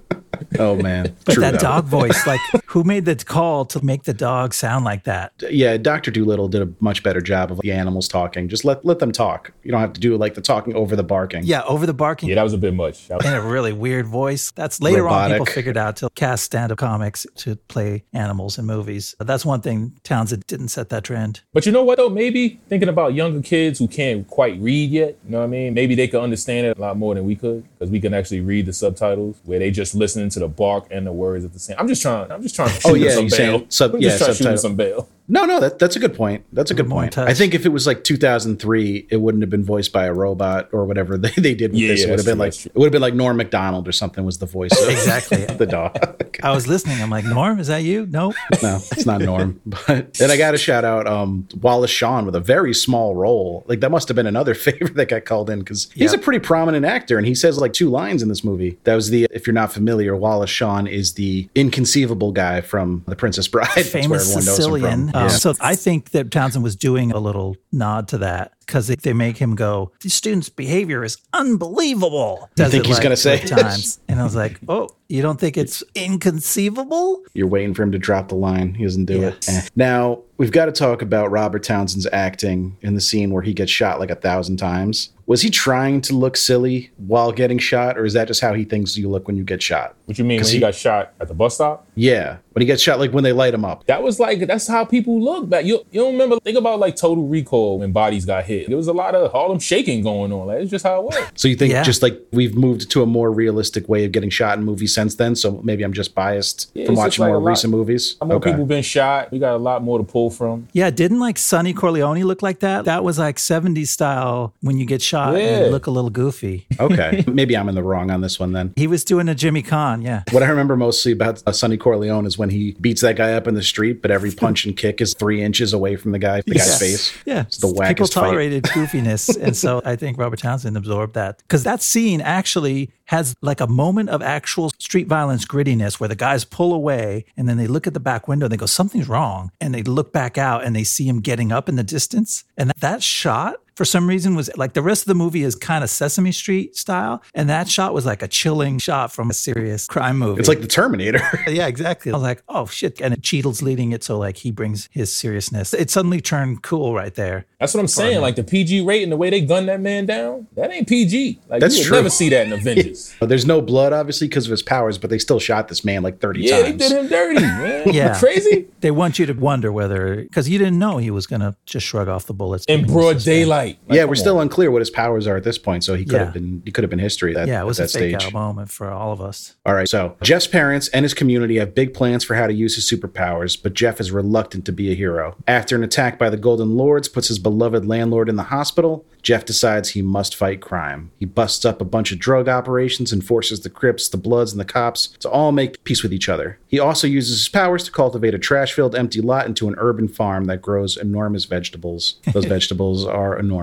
[0.60, 1.58] Oh man, But True, that though.
[1.60, 5.34] dog voice, like, who made the call to make the dog sound like that?
[5.50, 8.48] Yeah, Doctor Dolittle did a much better job of the animals talking.
[8.50, 9.52] Just let let them talk.
[9.64, 11.44] You don't have to do like the talking over the barking.
[11.44, 13.08] Yeah, over the barking yeah, that was a bit much.
[13.08, 14.52] That was- in a really weird voice.
[14.52, 19.16] That's later on people figured out to cast stand-up comics to play animals in movies.
[19.20, 21.42] That's one thing Townsend didn't set that trend.
[21.54, 22.10] But you know what though?
[22.10, 25.74] Maybe thinking about younger kids who can't quite read yet, you know what I mean?
[25.74, 28.42] Maybe they could understand it a lot more than we could because we can actually
[28.42, 31.60] read the subtitles where they just listening to the bark and the words at the
[31.60, 31.76] same.
[31.80, 32.32] I'm just trying.
[32.32, 33.38] I'm just trying to oh, shoot Oh, yeah, some you bail.
[33.60, 35.10] saying sub- I'm yeah, just trying to shoot some bail.
[35.30, 36.46] No, no, that, that's a good point.
[36.54, 37.12] That's a good point.
[37.14, 37.28] touch.
[37.30, 40.70] I think if it was like 2003, it wouldn't have been voiced by a robot
[40.72, 42.02] or whatever they, they did with Yeah, this.
[42.02, 43.88] yeah, it would have been true, like that's it would have been like Norm Macdonald
[43.88, 45.46] or something was the voice of Exactly.
[45.58, 45.98] the dog.
[46.44, 47.02] I was listening.
[47.02, 48.06] I'm like, Norm, is that you?
[48.10, 48.36] Nope.
[48.64, 49.60] no, it's not Norm.
[49.66, 53.66] But and I got to shout out um, Wallace Shawn with a very small role.
[53.68, 56.22] Like that must have been another favorite that got called in because he's Yep.
[56.22, 58.78] a pretty prominent actor and he says like two lines in this movie.
[58.86, 63.16] That was the if you're not familiar, Wallace Shawn is the inconceivable guy from The
[63.16, 63.68] Princess Bride.
[63.68, 65.12] Famous everyone knows Sicilian.
[65.18, 65.24] From.
[65.24, 65.38] Um, Yeah.
[65.38, 69.14] So I think that Townsend was doing a little nod to that because they, they
[69.14, 73.50] make him go, "The student's behavior is unbelievable." Does think he's like gonna say three
[73.50, 77.92] times, and I was like, "Oh, you don't think it's inconceivable?" You're waiting for him
[77.94, 78.74] to drop the line.
[78.74, 79.48] He doesn't do it.
[79.50, 79.62] Eh.
[79.76, 83.72] Now, we've got to talk about Robert Townsend's acting in the scene where he gets
[83.72, 85.10] shot like a thousand times.
[85.26, 88.64] Was he trying to look silly while getting shot, or is that just how he
[88.64, 89.96] thinks you look when you get shot?
[90.06, 91.86] What you mean when 'Cause he he- got shot at the bus stop?
[91.96, 93.86] Yeah, when he gets shot, like when they light him up.
[93.88, 95.66] That was like that's how people look back.
[95.66, 96.40] You you don't remember?
[96.40, 98.57] Think about like Total Recall when bodies got hit.
[98.66, 100.48] There was a lot of Harlem shaking going on.
[100.48, 101.18] Like it's just how it was.
[101.36, 101.84] So you think Yeah.
[101.84, 105.16] just like we've moved to a more realistic way of getting shot in movies since
[105.16, 105.36] then?
[105.36, 108.16] So maybe I'm just biased Yeah, from watching like more lot- recent movies.
[108.26, 109.32] More people been shot.
[109.32, 110.68] We got a lot more to pull from.
[110.74, 112.86] Yeah, didn't like Sonny Corleone look like that?
[112.86, 115.66] That was like 70s style when you get shot and Yeah.
[115.66, 116.66] you look a little goofy.
[116.80, 118.74] okay, maybe I'm in the wrong on this one then.
[118.76, 120.24] He was doing a Jimmy Caan, yeah.
[120.32, 123.48] What I remember mostly about uh, Sonny Corleone is when he beats that guy up
[123.48, 126.42] in the street, but every punch and kick is three inches away from the guy,
[126.46, 127.14] the guy's face.
[127.26, 128.30] Yeah, it's the people wackest fight.
[128.48, 131.40] Tolerated goofiness, and so I think Robert Townsend absorbed that.
[131.40, 136.16] Because that scene actually has like a moment of actual street violence grittiness where the
[136.16, 139.08] guys pull away and then they look at the back window and they go something's
[139.08, 139.52] wrong.
[139.62, 142.44] And they look back out and they see him getting up in the distance.
[142.58, 145.84] And that shot for some reason was like the rest of the movie is kind
[145.84, 149.86] of Sesame Street style and that shot was like a chilling shot from a serious
[149.86, 150.40] crime movie.
[150.40, 151.22] It's like the Terminator.
[151.48, 152.12] Yeah, exactly.
[152.12, 153.00] I was like, oh shit.
[153.00, 154.04] And Cheadle's leading it.
[154.04, 155.74] So like he brings his seriousness.
[155.74, 157.46] It suddenly turned cool right there.
[157.60, 158.22] That's what I'm saying.
[158.22, 161.40] Like the PG rating, the way they gunned that man down, that ain't PG.
[161.48, 161.98] Like That's you would true.
[161.98, 163.14] never see that in Avengers.
[163.20, 166.04] But There's no blood, obviously, because of his powers, but they still shot this man
[166.04, 166.78] like 30 yeah, they times.
[166.90, 167.90] did him dirty, man.
[167.94, 168.20] Yeah.
[168.20, 171.56] crazy They want you to wonder whether, because you didn't know he was going to
[171.66, 172.66] just shrug off the bullets.
[172.66, 173.67] in broad daylight.
[173.88, 176.14] Like, yeah, we're still unclear what his powers are at this point, so he could
[176.14, 176.26] Yeah.
[176.26, 178.20] have been he could have been history at, Yeah, it was at a that fake
[178.20, 178.28] stage.
[178.28, 179.56] out moment for all of us.
[179.66, 182.76] All right, so Jeff's parents and his community have big plans for how to use
[182.76, 185.36] his superpowers, but Jeff is reluctant to be a hero.
[185.48, 189.44] After an attack by the Golden Lords puts his beloved landlord in the hospital, Jeff
[189.46, 191.12] decides he must fight crime.
[191.20, 194.60] He busts up a bunch of drug operations and forces the Crips, the Bloods, and
[194.60, 196.60] the cops to all make peace with each other.
[196.68, 200.08] He also uses his powers to cultivate a trash filled empty lot into an urban
[200.08, 202.16] farm that grows enormous vegetables.
[202.32, 203.57] Those vegetables are enormous.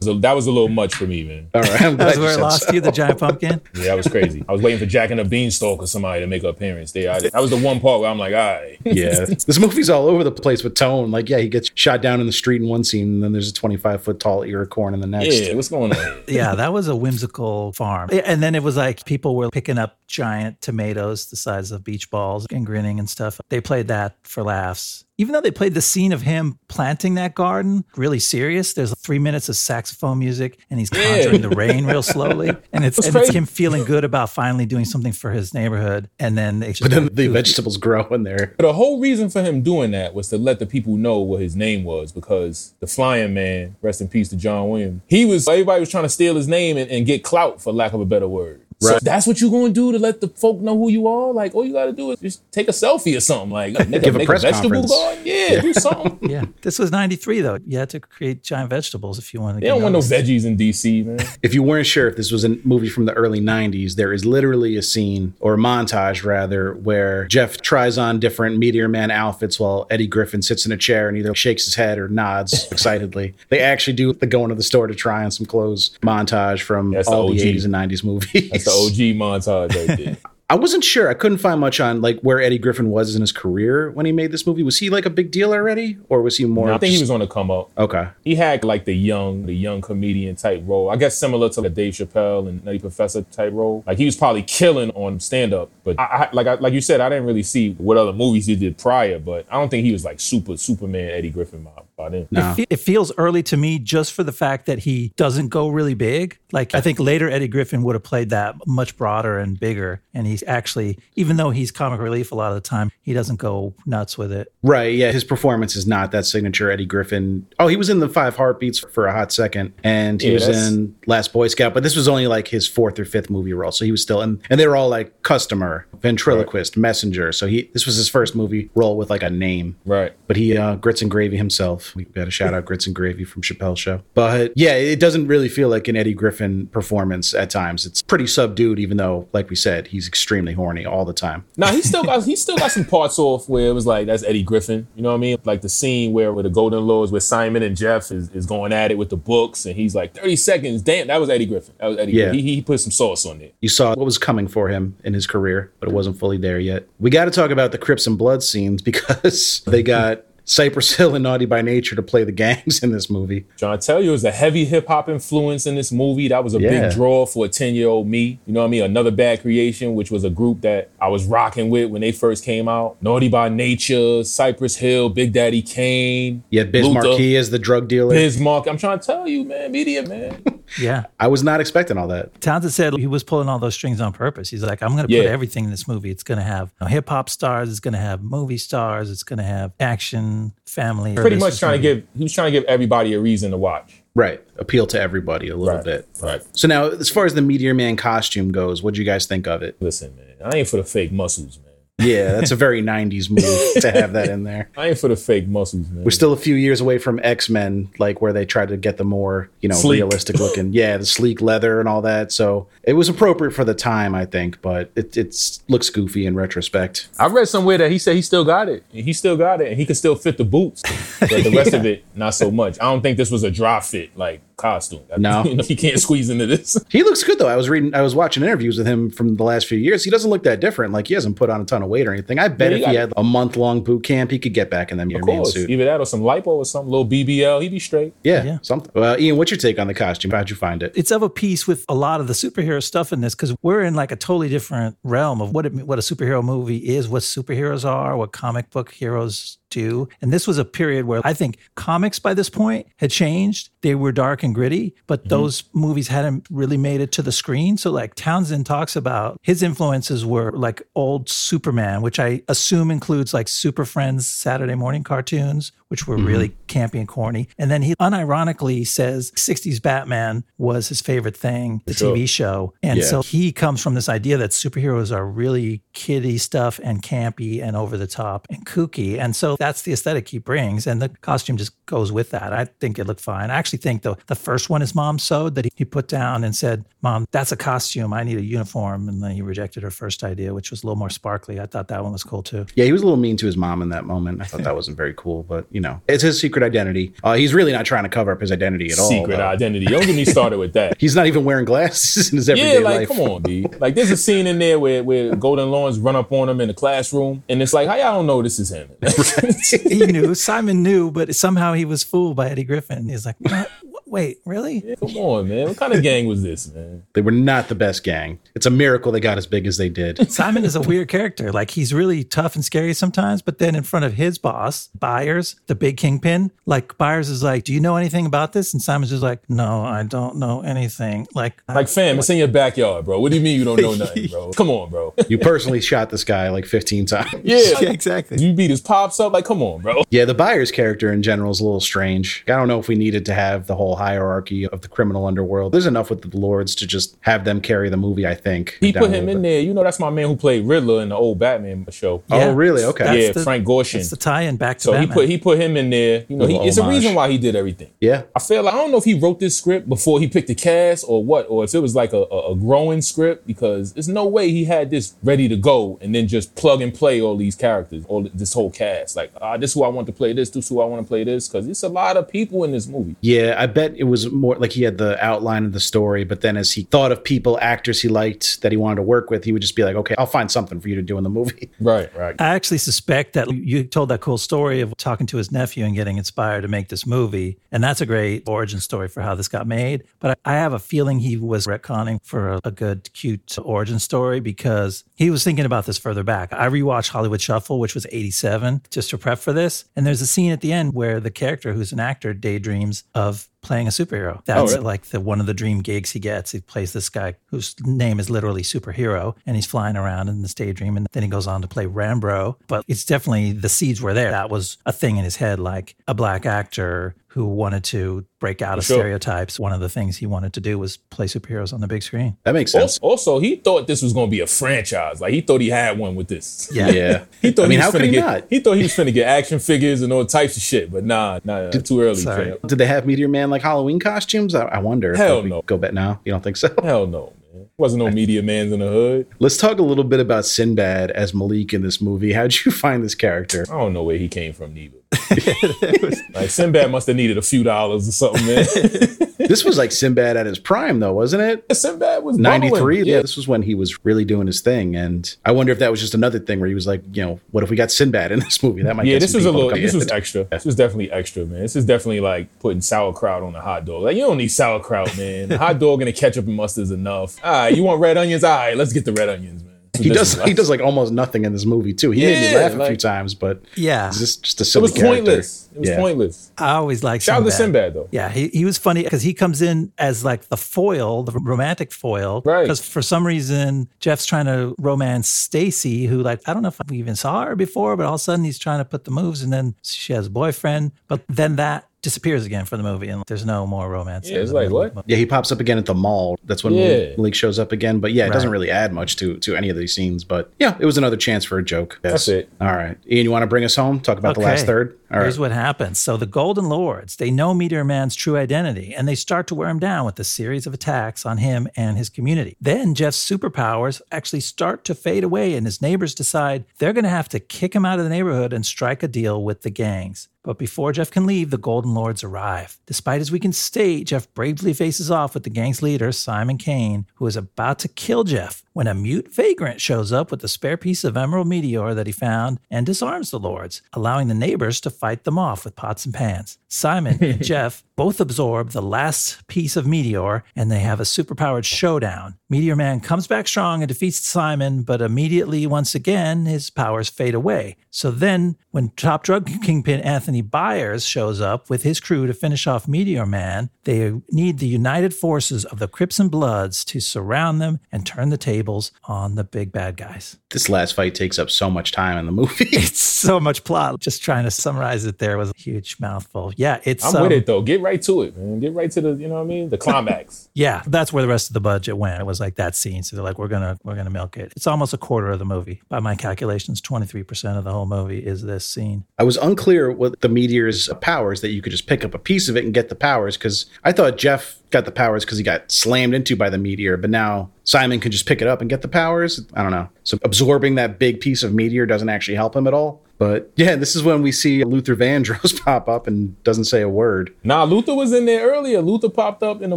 [0.00, 1.48] So that was a little much for me, man.
[1.54, 2.72] All right, I'm glad That's where it lost so.
[2.72, 3.60] you, the giant pumpkin.
[3.74, 4.44] Yeah, that was crazy.
[4.48, 7.12] I was waiting for Jack and the Beanstalk or somebody to make an appearance there.
[7.12, 8.78] I, that was the one part where I'm like, all right.
[8.84, 11.10] yeah, this movie's all over the place with tone.
[11.10, 13.48] Like, yeah, he gets shot down in the street in one scene, and then there's
[13.48, 15.40] a 25 foot tall ear corn in the next.
[15.40, 16.22] Yeah, what's going on?
[16.28, 18.10] yeah, that was a whimsical farm.
[18.12, 22.10] And then it was like people were picking up giant tomatoes the size of beach
[22.10, 23.40] balls and grinning and stuff.
[23.48, 25.04] They played that for laughs.
[25.20, 29.18] Even though they played the scene of him planting that garden really serious, there's three
[29.18, 32.56] minutes of saxophone music and he's conjuring the rain real slowly.
[32.72, 36.08] And it's, That's and it's him feeling good about finally doing something for his neighborhood.
[36.18, 38.54] And then they just But then the vegetables grow in there.
[38.56, 41.40] But the whole reason for him doing that was to let the people know what
[41.40, 45.48] his name was because the flying man, rest in peace to John Williams, he was,
[45.48, 48.06] everybody was trying to steal his name and, and get clout, for lack of a
[48.06, 48.62] better word.
[48.80, 51.32] So that's what you're going to do to let the folk know who you are?
[51.32, 53.50] Like, all you got to do is just take a selfie or something.
[53.50, 54.90] Like, make, Give a make press vegetable conference.
[54.90, 55.22] garden?
[55.26, 56.18] Yeah, do something.
[56.30, 56.44] yeah.
[56.62, 57.58] This was 93 though.
[57.66, 59.98] You had to create giant vegetables if you wanted to They get don't want no
[60.00, 60.12] noticed.
[60.12, 61.18] veggies in DC, man.
[61.42, 64.24] If you weren't sure if this was a movie from the early 90s, there is
[64.24, 69.60] literally a scene, or a montage rather, where Jeff tries on different Meteor Man outfits
[69.60, 73.34] while Eddie Griffin sits in a chair and either shakes his head or nods excitedly.
[73.50, 76.92] They actually do the going to the store to try on some clothes montage from
[76.92, 77.46] That's all the OG.
[77.56, 78.50] 80s and 90s movies.
[78.70, 80.16] The OG montage right there.
[80.48, 81.08] I wasn't sure.
[81.08, 84.10] I couldn't find much on like where Eddie Griffin was in his career when he
[84.10, 84.64] made this movie.
[84.64, 86.72] Was he like a big deal already, or was he more?
[86.72, 87.70] I think he was on the come up.
[87.78, 88.08] okay.
[88.24, 90.90] He had like the young, the young comedian type role.
[90.90, 93.84] I guess similar to like Dave Chappelle and Nutty Professor type role.
[93.86, 95.70] Like he was probably killing on stand up.
[95.84, 98.46] But I, I, like I, like you said, I didn't really see what other movies
[98.46, 99.20] he did prior.
[99.20, 102.28] But I don't think he was like super Superman Eddie Griffin by, by then.
[102.30, 102.50] No.
[102.52, 105.68] It, fe- it feels early to me just for the fact that he doesn't go
[105.68, 106.38] really big.
[106.52, 110.26] Like I think later Eddie Griffin would have played that much broader and bigger, and
[110.26, 113.36] he he actually, even though he's comic relief a lot of the time, he doesn't
[113.40, 114.52] go nuts with it.
[114.62, 114.94] Right.
[114.94, 115.10] Yeah.
[115.10, 117.48] His performance is not that signature Eddie Griffin.
[117.58, 120.46] Oh, he was in the Five Heartbeats for a hot second, and he Yeah, was
[120.46, 123.72] in Last Boy Scout, but this was only like his fourth or fifth movie role.
[123.72, 127.32] So he was still in, and they were all like customer, ventriloquist, messenger.
[127.32, 129.76] So he this was his first movie role with like a name.
[129.84, 130.12] Right.
[130.28, 131.89] But he uh, grits and gravy himself.
[131.94, 134.02] We got a shout out grits and gravy from Chappelle Show.
[134.14, 137.86] But yeah, it doesn't really feel like an Eddie Griffin performance at times.
[137.86, 141.44] It's pretty subdued, even though, like we said, he's extremely horny all the time.
[141.56, 144.22] Now he still got he still got some parts off where it was like that's
[144.24, 144.86] Eddie Griffin.
[144.94, 145.38] You know what I mean?
[145.44, 148.72] Like the scene where with the Golden Lords where Simon and Jeff is, is going
[148.72, 150.82] at it with the books and he's like 30 seconds.
[150.82, 151.74] Damn, that was Eddie Griffin.
[151.78, 152.24] That was Eddie Yeah.
[152.26, 152.40] Griffin.
[152.40, 153.54] He, he put some sauce on it.
[153.60, 156.58] You saw what was coming for him in his career, but it wasn't fully there
[156.58, 156.86] yet.
[156.98, 161.14] We got to talk about the Crips and Blood scenes because they got Cypress Hill
[161.14, 163.46] and Naughty by Nature to play the gangs in this movie.
[163.56, 166.26] Trying to tell you, it was a heavy hip hop influence in this movie.
[166.26, 166.88] That was a Yeah.
[166.88, 168.40] big draw for a 10 year old me.
[168.46, 168.82] You know what I mean?
[168.82, 172.44] Another Bad Creation, which was a group that I was rocking with when they first
[172.44, 172.96] came out.
[173.00, 176.42] Naughty by Nature, Cypress Hill, Big Daddy Kane.
[176.50, 178.12] You had Biz Luther, Marquis as the drug dealer.
[178.12, 178.70] Biz Markie.
[178.70, 180.42] I'm trying to tell you, man, media, man.
[180.80, 181.04] Yeah.
[181.18, 182.40] I was not expecting all that.
[182.40, 184.50] Townsend said he was pulling all those strings on purpose.
[184.50, 185.22] He's like, I'm going to Yeah.
[185.22, 186.10] put everything in this movie.
[186.10, 187.70] It's going to have you know, hip hop stars.
[187.70, 189.10] It's going to have movie stars.
[189.10, 191.14] It's going to have action, family.
[191.14, 193.56] Pretty much trying to gonna give, he was trying to give everybody a reason to
[193.56, 194.02] watch.
[194.14, 194.42] Right.
[194.58, 195.84] Appeal to everybody a little Right.
[195.84, 196.08] bit.
[196.20, 196.42] Right.
[196.52, 199.46] So now, as far as the Meteor Man costume goes, what do you guys think
[199.46, 199.76] of it?
[199.80, 201.66] Listen, man, I ain't for the fake muscles, man.
[202.00, 204.70] Yeah, that's a very 90s move to have that in there.
[204.76, 206.04] I ain't for the fake muscles, man.
[206.04, 208.96] We're still a few years away from X Men, like where they tried to get
[208.96, 209.98] the more, you know, Sleek.
[209.98, 212.32] realistic looking, yeah, the sleek leather and all that.
[212.32, 216.34] So it was appropriate for the time, I think, but it it's looks goofy in
[216.34, 217.08] retrospect.
[217.18, 218.84] I read somewhere that he said he still got it.
[218.90, 220.82] He still got it, and he could still fit the boots,
[221.20, 222.78] but the rest of it not so much.
[222.80, 225.00] I don't think this was a dry fit like costume.
[225.18, 225.42] No.
[225.44, 226.76] you know, he can't squeeze into this.
[226.90, 227.48] He looks good though.
[227.48, 230.04] I was reading, I was watching interviews with him from the last few years.
[230.04, 230.92] He doesn't look that different.
[230.92, 232.38] Like he hasn't put on a ton of weight or anything.
[232.38, 234.54] I bet Yeah, he if he got- had a month long boot camp, he could
[234.54, 235.70] get back in the Meteor Of Man course, suit.
[235.70, 237.62] either that or some lipo or something, little BBL.
[237.62, 238.12] He'd be straight.
[238.22, 238.58] Yeah, Yeah.
[238.62, 238.90] something.
[238.94, 240.30] Well, Ian, what's your take on the costume?
[240.30, 240.92] How'd you find it?
[240.94, 243.82] it's of a piece with a lot of the superhero stuff in this because we're
[243.82, 247.22] in like a totally different realm of what it, what a superhero movie is, what
[247.22, 250.08] superheroes are, what comic book heroes do.
[250.20, 253.70] And this was a period where I think comics by this point had changed.
[253.80, 255.28] They were dark and gritty, but mm-hmm.
[255.28, 257.76] those movies hadn't really made it to the screen.
[257.76, 263.32] So like Townsend talks about his influences were like old Superman, which I assume includes
[263.32, 266.26] like Super Friends Saturday morning cartoons, which were mm-hmm.
[266.26, 267.48] really campy and corny.
[267.58, 272.16] And then he unironically says 60s Batman was his favorite thing, the sure.
[272.16, 272.72] TV show.
[272.82, 273.04] And Yeah.
[273.04, 277.76] so he comes from this idea that superheroes are really kiddie stuff and campy and
[277.76, 279.18] over the top and kooky.
[279.18, 280.86] And so that's the aesthetic he brings.
[280.86, 282.52] And the costume just goes with that.
[282.52, 283.50] I think it looked fine.
[283.50, 286.44] I actually think the, the first one his mom sewed that he, he put down
[286.44, 288.12] and said, Mom, that's a costume.
[288.12, 289.08] I need a uniform.
[289.08, 291.58] And then he rejected her first idea, which was a little more sparkly.
[291.60, 292.66] I thought that one was cool too.
[292.74, 294.40] Yeah, he was a little mean to his mom in that moment.
[294.40, 297.12] I thought that wasn't very cool, but you know, it's his secret identity.
[297.24, 299.08] Uh, he's really not trying to cover up his identity at all.
[299.08, 299.46] Secret though.
[299.46, 299.86] identity.
[299.86, 300.96] Don't get me started with that.
[301.00, 303.08] He's not even wearing glasses in his everyday Yeah, like life.
[303.08, 303.66] come on, B.
[303.78, 306.68] Like there's a scene in there where where Golden Lords run up on him in
[306.68, 308.88] the classroom, and it's like, how y'all don't know this is him?
[309.88, 313.08] he knew, Simon knew, but somehow he was fooled by Eddie Griffin.
[313.08, 313.70] He's like, what?
[314.10, 314.80] Wait, really?
[315.00, 315.68] Come on, man.
[315.68, 317.04] What kind of gang was this, man?
[317.14, 318.38] They were not the best gang.
[318.54, 320.30] It's a miracle they got as big as they did.
[320.32, 321.52] Simon is a weird character.
[321.52, 325.56] Like he's really tough and scary sometimes, but then in front of his boss, Byers,
[325.66, 329.10] the big kingpin, like Byers is like, "Do you know anything about this?" And Simon's
[329.10, 333.20] just like, "No, I don't know anything." Like, Like, fam, it's in your backyard, bro.
[333.20, 334.50] What do you mean you don't know nothing, bro?
[334.56, 335.14] Come on, bro.
[335.28, 337.32] You personally shot this guy like 15 times.
[337.44, 338.42] Yeah, yeah, exactly.
[338.42, 339.32] you beat his pops up.
[339.32, 340.02] Like, come on, bro.
[340.10, 342.44] Yeah, the Byers character in general is a little strange.
[342.48, 345.72] I don't know if we needed to have the whole hierarchy of the criminal underworld.
[345.72, 348.78] There's enough with the lords to just have them carry the movie, I think.
[348.80, 349.48] He put him in bit.
[349.48, 349.60] there.
[349.60, 352.22] You know, that's my man who played Riddler in the old Batman show.
[352.30, 352.84] Oh, really?
[352.84, 353.04] Okay.
[353.04, 353.94] That's yeah, the- Frank Gorshin.
[353.94, 356.24] That's the tie-in back to So he put he put him in there.
[356.28, 357.90] You know, he, it's a reason why he did everything.
[358.00, 358.22] Yeah.
[358.34, 360.54] I feel like I don't know if he wrote this script before he picked the
[360.54, 364.08] cast or what, or if it was like a, a, a growing script because there's
[364.08, 367.36] no way he had this ready to go and then just plug and play all
[367.36, 369.16] these characters, all this whole cast.
[369.16, 371.04] Like, ah, this is who I want to play this, this is who I want
[371.04, 373.16] to play this, because it's a lot of people in this movie.
[373.20, 376.42] Yeah, I bet it was more like he had the outline of the story, but
[376.42, 379.44] then as he thought of people, actors he liked that he wanted to work with,
[379.44, 381.30] he would just be like, okay, I'll find something for you to do in the
[381.30, 381.70] movie.
[381.80, 382.38] Right, right.
[382.38, 385.94] I actually suspect that you told that cool story of talking to his nephew and
[385.94, 387.58] getting inspired to make this movie.
[387.72, 390.04] And that's a great origin story for how this got made.
[390.18, 394.00] But I I have a feeling he was retconning for a, a good, cute origin
[394.00, 396.52] story because he was thinking about this further back.
[396.52, 399.84] I rewatched Hollywood Shuffle, which was 87, just to prep for this.
[399.94, 403.48] And there's a scene at the end where the character, who's an actor, daydreams of
[403.62, 404.38] playing a superhero.
[404.38, 404.84] Oh, That's really?
[404.84, 406.52] like the one of the dream gigs he gets.
[406.52, 410.54] He plays this guy whose name is literally superhero, and he's flying around in this
[410.54, 412.56] daydream, and then he goes on to play Rambro.
[412.66, 414.30] But it's definitely the seeds were there.
[414.30, 418.60] That was a thing in his head, like a black actor who wanted to break
[418.60, 418.98] out of sure.
[418.98, 419.60] stereotypes.
[419.60, 422.36] One of the things he wanted to do was play superheroes on the big screen.
[422.42, 422.98] That makes sense.
[422.98, 425.20] Also, also, he thought this was going to be a franchise.
[425.20, 426.68] Like he thought he had one with this.
[426.72, 426.88] Yeah.
[426.88, 427.24] Yeah.
[427.40, 428.26] He thought I mean, he was how could finna he get.
[428.26, 428.44] not?
[428.50, 430.92] He thought he was finna get action figures and all types of shit.
[430.92, 432.16] But nah, nah, too early.
[432.16, 432.54] Sorry.
[432.66, 434.54] Did they have Meteor Man like Halloween costumes?
[434.54, 435.16] I, I wonder.
[435.16, 435.62] Hell we no.
[435.62, 436.20] Go bet now.
[436.24, 436.68] You don't think so?
[436.82, 437.68] Hell no, man.
[437.78, 439.26] Wasn't no media man's in the hood.
[439.38, 442.32] Let's talk a little bit about Sinbad as Malik in this movie.
[442.34, 443.64] How'd you find this character?
[443.70, 444.98] I don't know where he came from neither.
[446.34, 448.66] like Sinbad must have needed a few dollars or something, man.
[449.50, 451.76] This was like Sinbad at his prime, though, wasn't it?
[451.76, 452.70] Sinbad was bubbling.
[452.70, 455.80] 93 yeah this was when he was really doing his thing and i wonder if
[455.80, 457.90] that was just another thing where he was like you know what if we got
[457.90, 459.70] sinbad in this movie that might be Yeah, this was a little.
[459.70, 460.44] This was extra.
[460.44, 461.62] This was definitely extra, man.
[461.62, 464.02] This is definitely like putting sauerkraut on a hot dog.
[464.02, 465.50] Like you don't need sauerkraut, man.
[465.50, 467.42] A hot dog and a ketchup and mustard is enough.
[467.42, 468.44] All right, you want red onions?
[468.44, 469.69] All right, let's get the red onions, man.
[469.92, 470.48] That's he does like.
[470.48, 472.86] he does like almost nothing in this movie too he made me Yeah, laugh a
[472.86, 474.08] few times but Yeah.
[474.08, 475.16] it's just, just a silly It was character.
[475.16, 475.68] pointless.
[475.74, 475.96] It was Yeah.
[475.98, 476.52] pointless.
[476.58, 478.08] I always like Shout out to Sinbad though.
[478.10, 481.92] Yeah, he, he was funny because he comes in as like the foil, the romantic
[481.92, 482.42] foil.
[482.44, 482.62] Right.
[482.62, 486.80] Because for some reason, Jeff's trying to romance Stacy, who like I don't know if
[486.88, 489.10] we even saw her before, but all of a sudden he's trying to put the
[489.10, 490.92] moves, and then she has a boyfriend.
[491.08, 494.28] But then that disappears again from the movie, and there's no more romance.
[494.28, 494.94] Yeah, it's like, what?
[495.06, 496.86] yeah he pops up again at the mall that's when Yeah.
[496.88, 499.68] Malik- Malik shows up again but yeah it doesn't really add much to to any
[499.68, 502.12] of these scenes but yeah it was another chance for a joke Yes.
[502.12, 502.48] That's it.
[502.60, 505.18] all right ian you want to bring us home talk about the last third all
[505.18, 505.98] right Here's what happens.
[505.98, 509.68] So the Golden Lords, they know Meteor Man's true identity and they start to wear
[509.68, 512.56] him down with a series of attacks on him and his community.
[512.60, 517.10] Then Jeff's superpowers actually start to fade away and his neighbors decide they're going to
[517.10, 520.28] have to kick him out of the neighborhood and strike a deal with the gangs.
[520.42, 522.78] But before Jeff can leave, the Golden Lords arrive.
[522.86, 527.26] Despite his weakened state, Jeff bravely faces off with the gang's leader, Simon Caine, who
[527.26, 531.04] is about to kill Jeff when a mute vagrant shows up with a spare piece
[531.04, 535.24] of emerald meteor that he found and disarms the Lords, allowing the neighbors to fight
[535.24, 536.56] them off with pots and pans.
[536.66, 541.66] Simon and Jeff both absorb the last piece of meteor and they have a superpowered
[541.66, 542.36] showdown.
[542.48, 547.34] Meteor Man comes back strong and defeats Simon, but immediately, once again, his powers fade
[547.34, 547.76] away.
[547.90, 552.66] So then, when top drug kingpin Anthony Byers shows up with his crew to finish
[552.66, 557.60] off Meteor Man, they need the united forces of the Crips and Bloods to surround
[557.60, 558.38] them and turn the
[558.70, 560.38] tables on the big bad guys.
[560.50, 564.00] this last fight takes up so much time in the movie It's so much plot.
[564.00, 566.52] Just trying to summarize it there was a huge mouthful.
[566.56, 567.62] Yeah, it's I'm um, with it though.
[567.62, 568.60] Get right to it, man.
[568.60, 569.68] Get right to the, you know what I mean?
[569.68, 570.48] The climax.
[570.60, 572.20] Yeah, that's where the rest of the budget went.
[572.20, 573.02] It was like that scene.
[573.02, 574.52] So they're like, we're gonna we're gonna milk it.
[574.56, 575.80] It's almost a quarter of the movie.
[575.88, 579.04] By my calculations, twenty three percent of the whole movie is this scene.
[579.18, 582.48] I was unclear what the meteor's powers that you could just pick up a piece
[582.48, 585.44] of it and get the powers because I thought Jeff got the powers because he
[585.44, 588.68] got slammed into by the meteor, but now Simon can just pick it up and
[588.68, 589.46] get the powers.
[589.54, 589.88] I don't know.
[590.02, 593.00] So absorbing that big piece of meteor doesn't actually help him at all.
[593.16, 596.88] But yeah, this is when we see Luther Vandross pop up and doesn't say a
[596.88, 597.32] word.
[597.44, 598.82] nah, Luther was in there earlier.
[598.82, 599.76] Luther popped up in the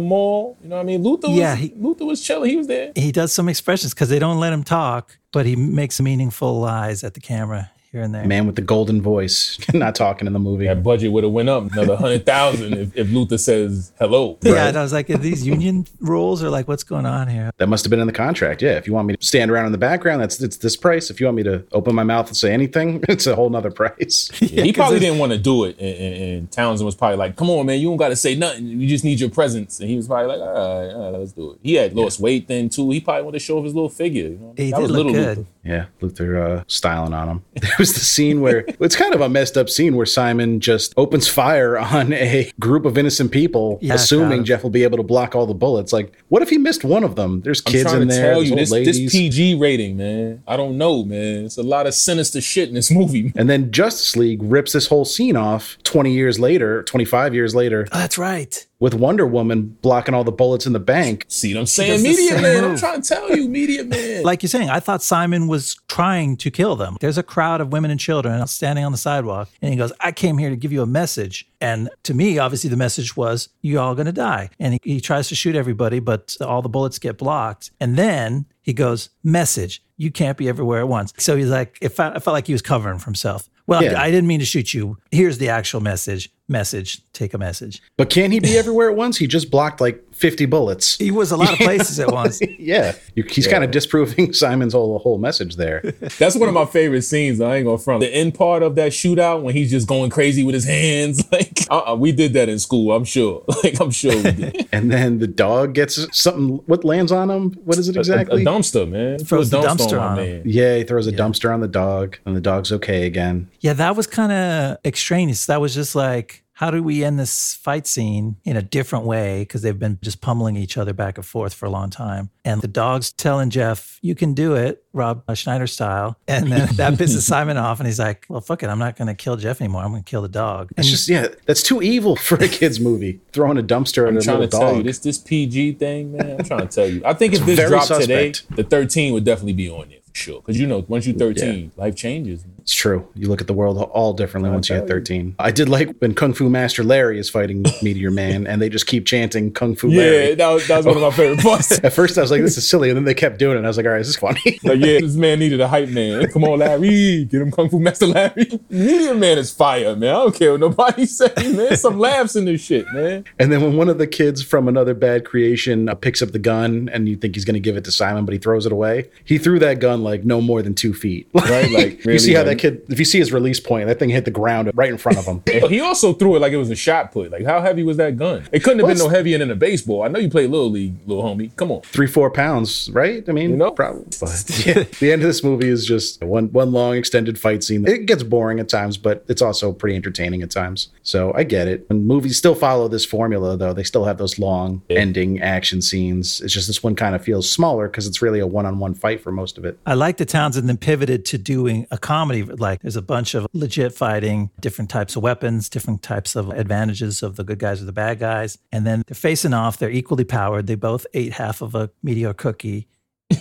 [0.00, 0.56] mall.
[0.60, 1.04] You know what I mean?
[1.04, 2.50] Luther was Yeah, he- Luther was chilling.
[2.50, 2.90] He was there.
[2.96, 7.04] He does some expressions because they don't let him talk, but he makes meaningful eyes
[7.04, 8.24] at the camera here and there.
[8.26, 10.66] Man with the golden voice, not talking in the movie.
[10.66, 14.36] That budget would have went up another hundred thousand if, if Luther says hello.
[14.42, 17.52] Yeah, and I was like, are these union rules are like what's going on here?
[17.58, 18.60] That must have been in the contract.
[18.62, 21.08] Yeah, if you want me to stand around in the background, that's it's this price.
[21.08, 23.70] If you want me to open my mouth and say anything, it's a whole nother
[23.70, 24.30] price.
[24.54, 27.16] Yeah, he 'cause probably didn't want to do it, and, and, and Townsend was probably
[27.16, 28.66] like, "Come on, man, you don't got to say nothing.
[28.66, 31.32] You just need your presence." And he was probably like, "All right, all right let's
[31.32, 32.90] do it." He had lost weight then too.
[32.90, 34.24] He probably wanted to show off his little figure.
[34.28, 34.54] You know?
[34.56, 35.38] He that did was look little good.
[35.38, 35.48] Luther.
[35.64, 37.44] Yeah, Luther uh, styling on him.
[37.84, 40.94] There was the scene where it's kind of a messed up scene where Simon just
[40.96, 44.46] opens fire on a group of innocent people, Yeah, assuming kind.
[44.46, 45.92] Jeff will be able to block all the bullets.
[45.92, 47.40] Like, what if he missed one of them?
[47.42, 50.42] There's I'm kids trying in to there, tell you this, this PG rating, man.
[50.46, 51.44] I don't know, man.
[51.44, 53.32] It's a lot of sinister shit in this movie.
[53.36, 57.86] and then Justice League rips this whole scene off 20 years later, 25 years later,
[57.92, 58.66] Oh, that's right.
[58.80, 61.24] With Wonder Woman blocking all the bullets in the bank.
[61.28, 62.02] See what I'm saying?
[62.02, 62.64] the Media same man.
[62.64, 64.22] I'm trying to tell you, media man.
[64.24, 66.96] Like you're saying, I thought Simon was trying to kill them.
[67.00, 70.12] There's a crowd of women and children standing on the sidewalk, and he goes, I
[70.12, 71.46] came here to give you a message.
[71.60, 74.50] And to me, obviously, the message was, you all going to die.
[74.58, 77.70] And he, he tries to shoot everybody, but all the bullets get blocked.
[77.80, 81.14] And then he goes, Message, you can't be everywhere at once.
[81.16, 83.48] So he's like, it felt, it felt like he was covering for himself.
[83.66, 83.98] Well, Yeah.
[84.00, 84.98] I didn't mean to shoot you.
[85.10, 86.30] Here's the actual message.
[86.46, 87.80] Message, take a message.
[87.96, 89.16] But can he be everywhere at once?
[89.16, 90.96] He just blocked like 50 bullets.
[90.98, 92.38] He was a lot of places at once.
[92.58, 92.94] Yeah.
[93.14, 95.80] You, he's kind of disproving Simon's whole whole message there.
[96.18, 97.40] That's one of my favorite scenes.
[97.40, 98.00] I ain't gonna front.
[98.00, 101.24] The end part of that shootout when he's just going crazy with his hands.
[101.32, 102.92] Like uh-uh, we did that in school.
[102.94, 103.42] I'm sure.
[103.64, 104.68] Like I'm sure we did.
[104.70, 106.56] and then the dog gets something.
[106.66, 107.52] What lands on him?
[107.64, 108.42] What is it A- exactly?
[108.42, 109.18] A, dumpster, man.
[109.18, 110.42] Throws Throw a dumpster my on man.
[110.44, 113.48] yeah, he throws a dumpster on the dog, and the dog's okay again.
[113.60, 115.46] Yeah, that was kind of extraneous.
[115.46, 119.40] That was just like, how do we end this fight scene in a different way?
[119.42, 122.30] Because they've been just pummeling each other back and forth for a long time.
[122.44, 126.16] And the dog's telling Jeff, you can do it, Rob Schneider style.
[126.28, 127.80] And then that pisses Simon off.
[127.80, 128.68] And he's like, well, fuck it.
[128.68, 129.82] I'm not going to kill Jeff anymore.
[129.82, 130.70] I'm going to kill the dog.
[130.76, 133.20] And It's just yeah, that's too evil for a kids movie.
[133.32, 134.84] Throwing a dumpster at I'm a trying little to tell you dog.
[134.84, 136.36] this this PG thing, man.
[136.38, 137.02] I'm trying to tell you.
[137.04, 138.46] I think if this dropped suspect.
[138.48, 140.40] today, the 13 would definitely be on it for sure.
[140.40, 142.44] Because you know, once you're 13, life changes.
[142.44, 142.63] man.
[142.64, 143.06] It's true.
[143.14, 145.02] You look at the world all differently once you hit tell you.
[145.02, 145.34] 13.
[145.38, 148.86] I did like when Kung Fu Master Larry is fighting Meteor Man, and they just
[148.86, 150.34] keep chanting Kung Fu Yeah, Larry.
[150.36, 151.78] that was, that was one of my favorite parts.
[151.84, 153.58] At first, I was like, "This is silly," and then they kept doing it.
[153.58, 155.68] And I was like, "All right, this is funny." Like, yeah, this man needed a
[155.68, 156.26] hype man.
[156.32, 157.26] Come on, Larry.
[157.26, 158.58] Get him Kung Fu Master Larry.
[158.70, 160.08] Media Man is fire, man.
[160.08, 161.76] I don't care what nobody say, man.
[161.76, 163.24] Some laughs in this shit, man.
[163.38, 166.38] And then when one of the kids from another bad creation uh, picks up the
[166.38, 168.72] gun, and you think he's going to give it to Simon, but he throws it
[168.72, 169.10] away.
[169.26, 171.28] He threw that gun like no more than two feet.
[171.34, 171.70] Right?
[171.70, 172.82] Like, you see how like- that kid?
[172.88, 175.24] If you see his release point, that thing hit the ground right in front of
[175.26, 175.42] him.
[175.74, 177.30] He also threw it like it was a shot put.
[177.32, 178.46] Like, how heavy was that gun?
[178.52, 180.02] It couldn't have been no heavier than a baseball.
[180.02, 181.54] I know you play Little League, little homie.
[181.56, 181.80] Come on.
[181.82, 183.26] Three, four pounds, right?
[183.28, 183.70] I mean, You know?
[183.70, 184.04] probably.
[184.20, 187.86] But yeah, the end of this movie is just one one long extended fight scene.
[187.86, 190.88] It gets boring at times, but it's also pretty entertaining at times.
[191.02, 191.86] So I get it.
[191.90, 193.72] And movies still follow this formula, though.
[193.72, 196.40] They still have those long ending action scenes.
[196.40, 198.94] It's just this one kind of feels smaller because it's really a one on one
[198.94, 199.78] fight for most of it.
[199.86, 202.43] I like that Townsend then pivoted to doing a comedy.
[202.44, 207.22] Like there's a bunch of legit fighting, different types of weapons, different types of advantages
[207.22, 208.58] of the good guys or the bad guys.
[208.72, 209.78] And then they're facing off.
[209.78, 210.66] They're equally powered.
[210.66, 212.88] They both ate half of a meteor cookie.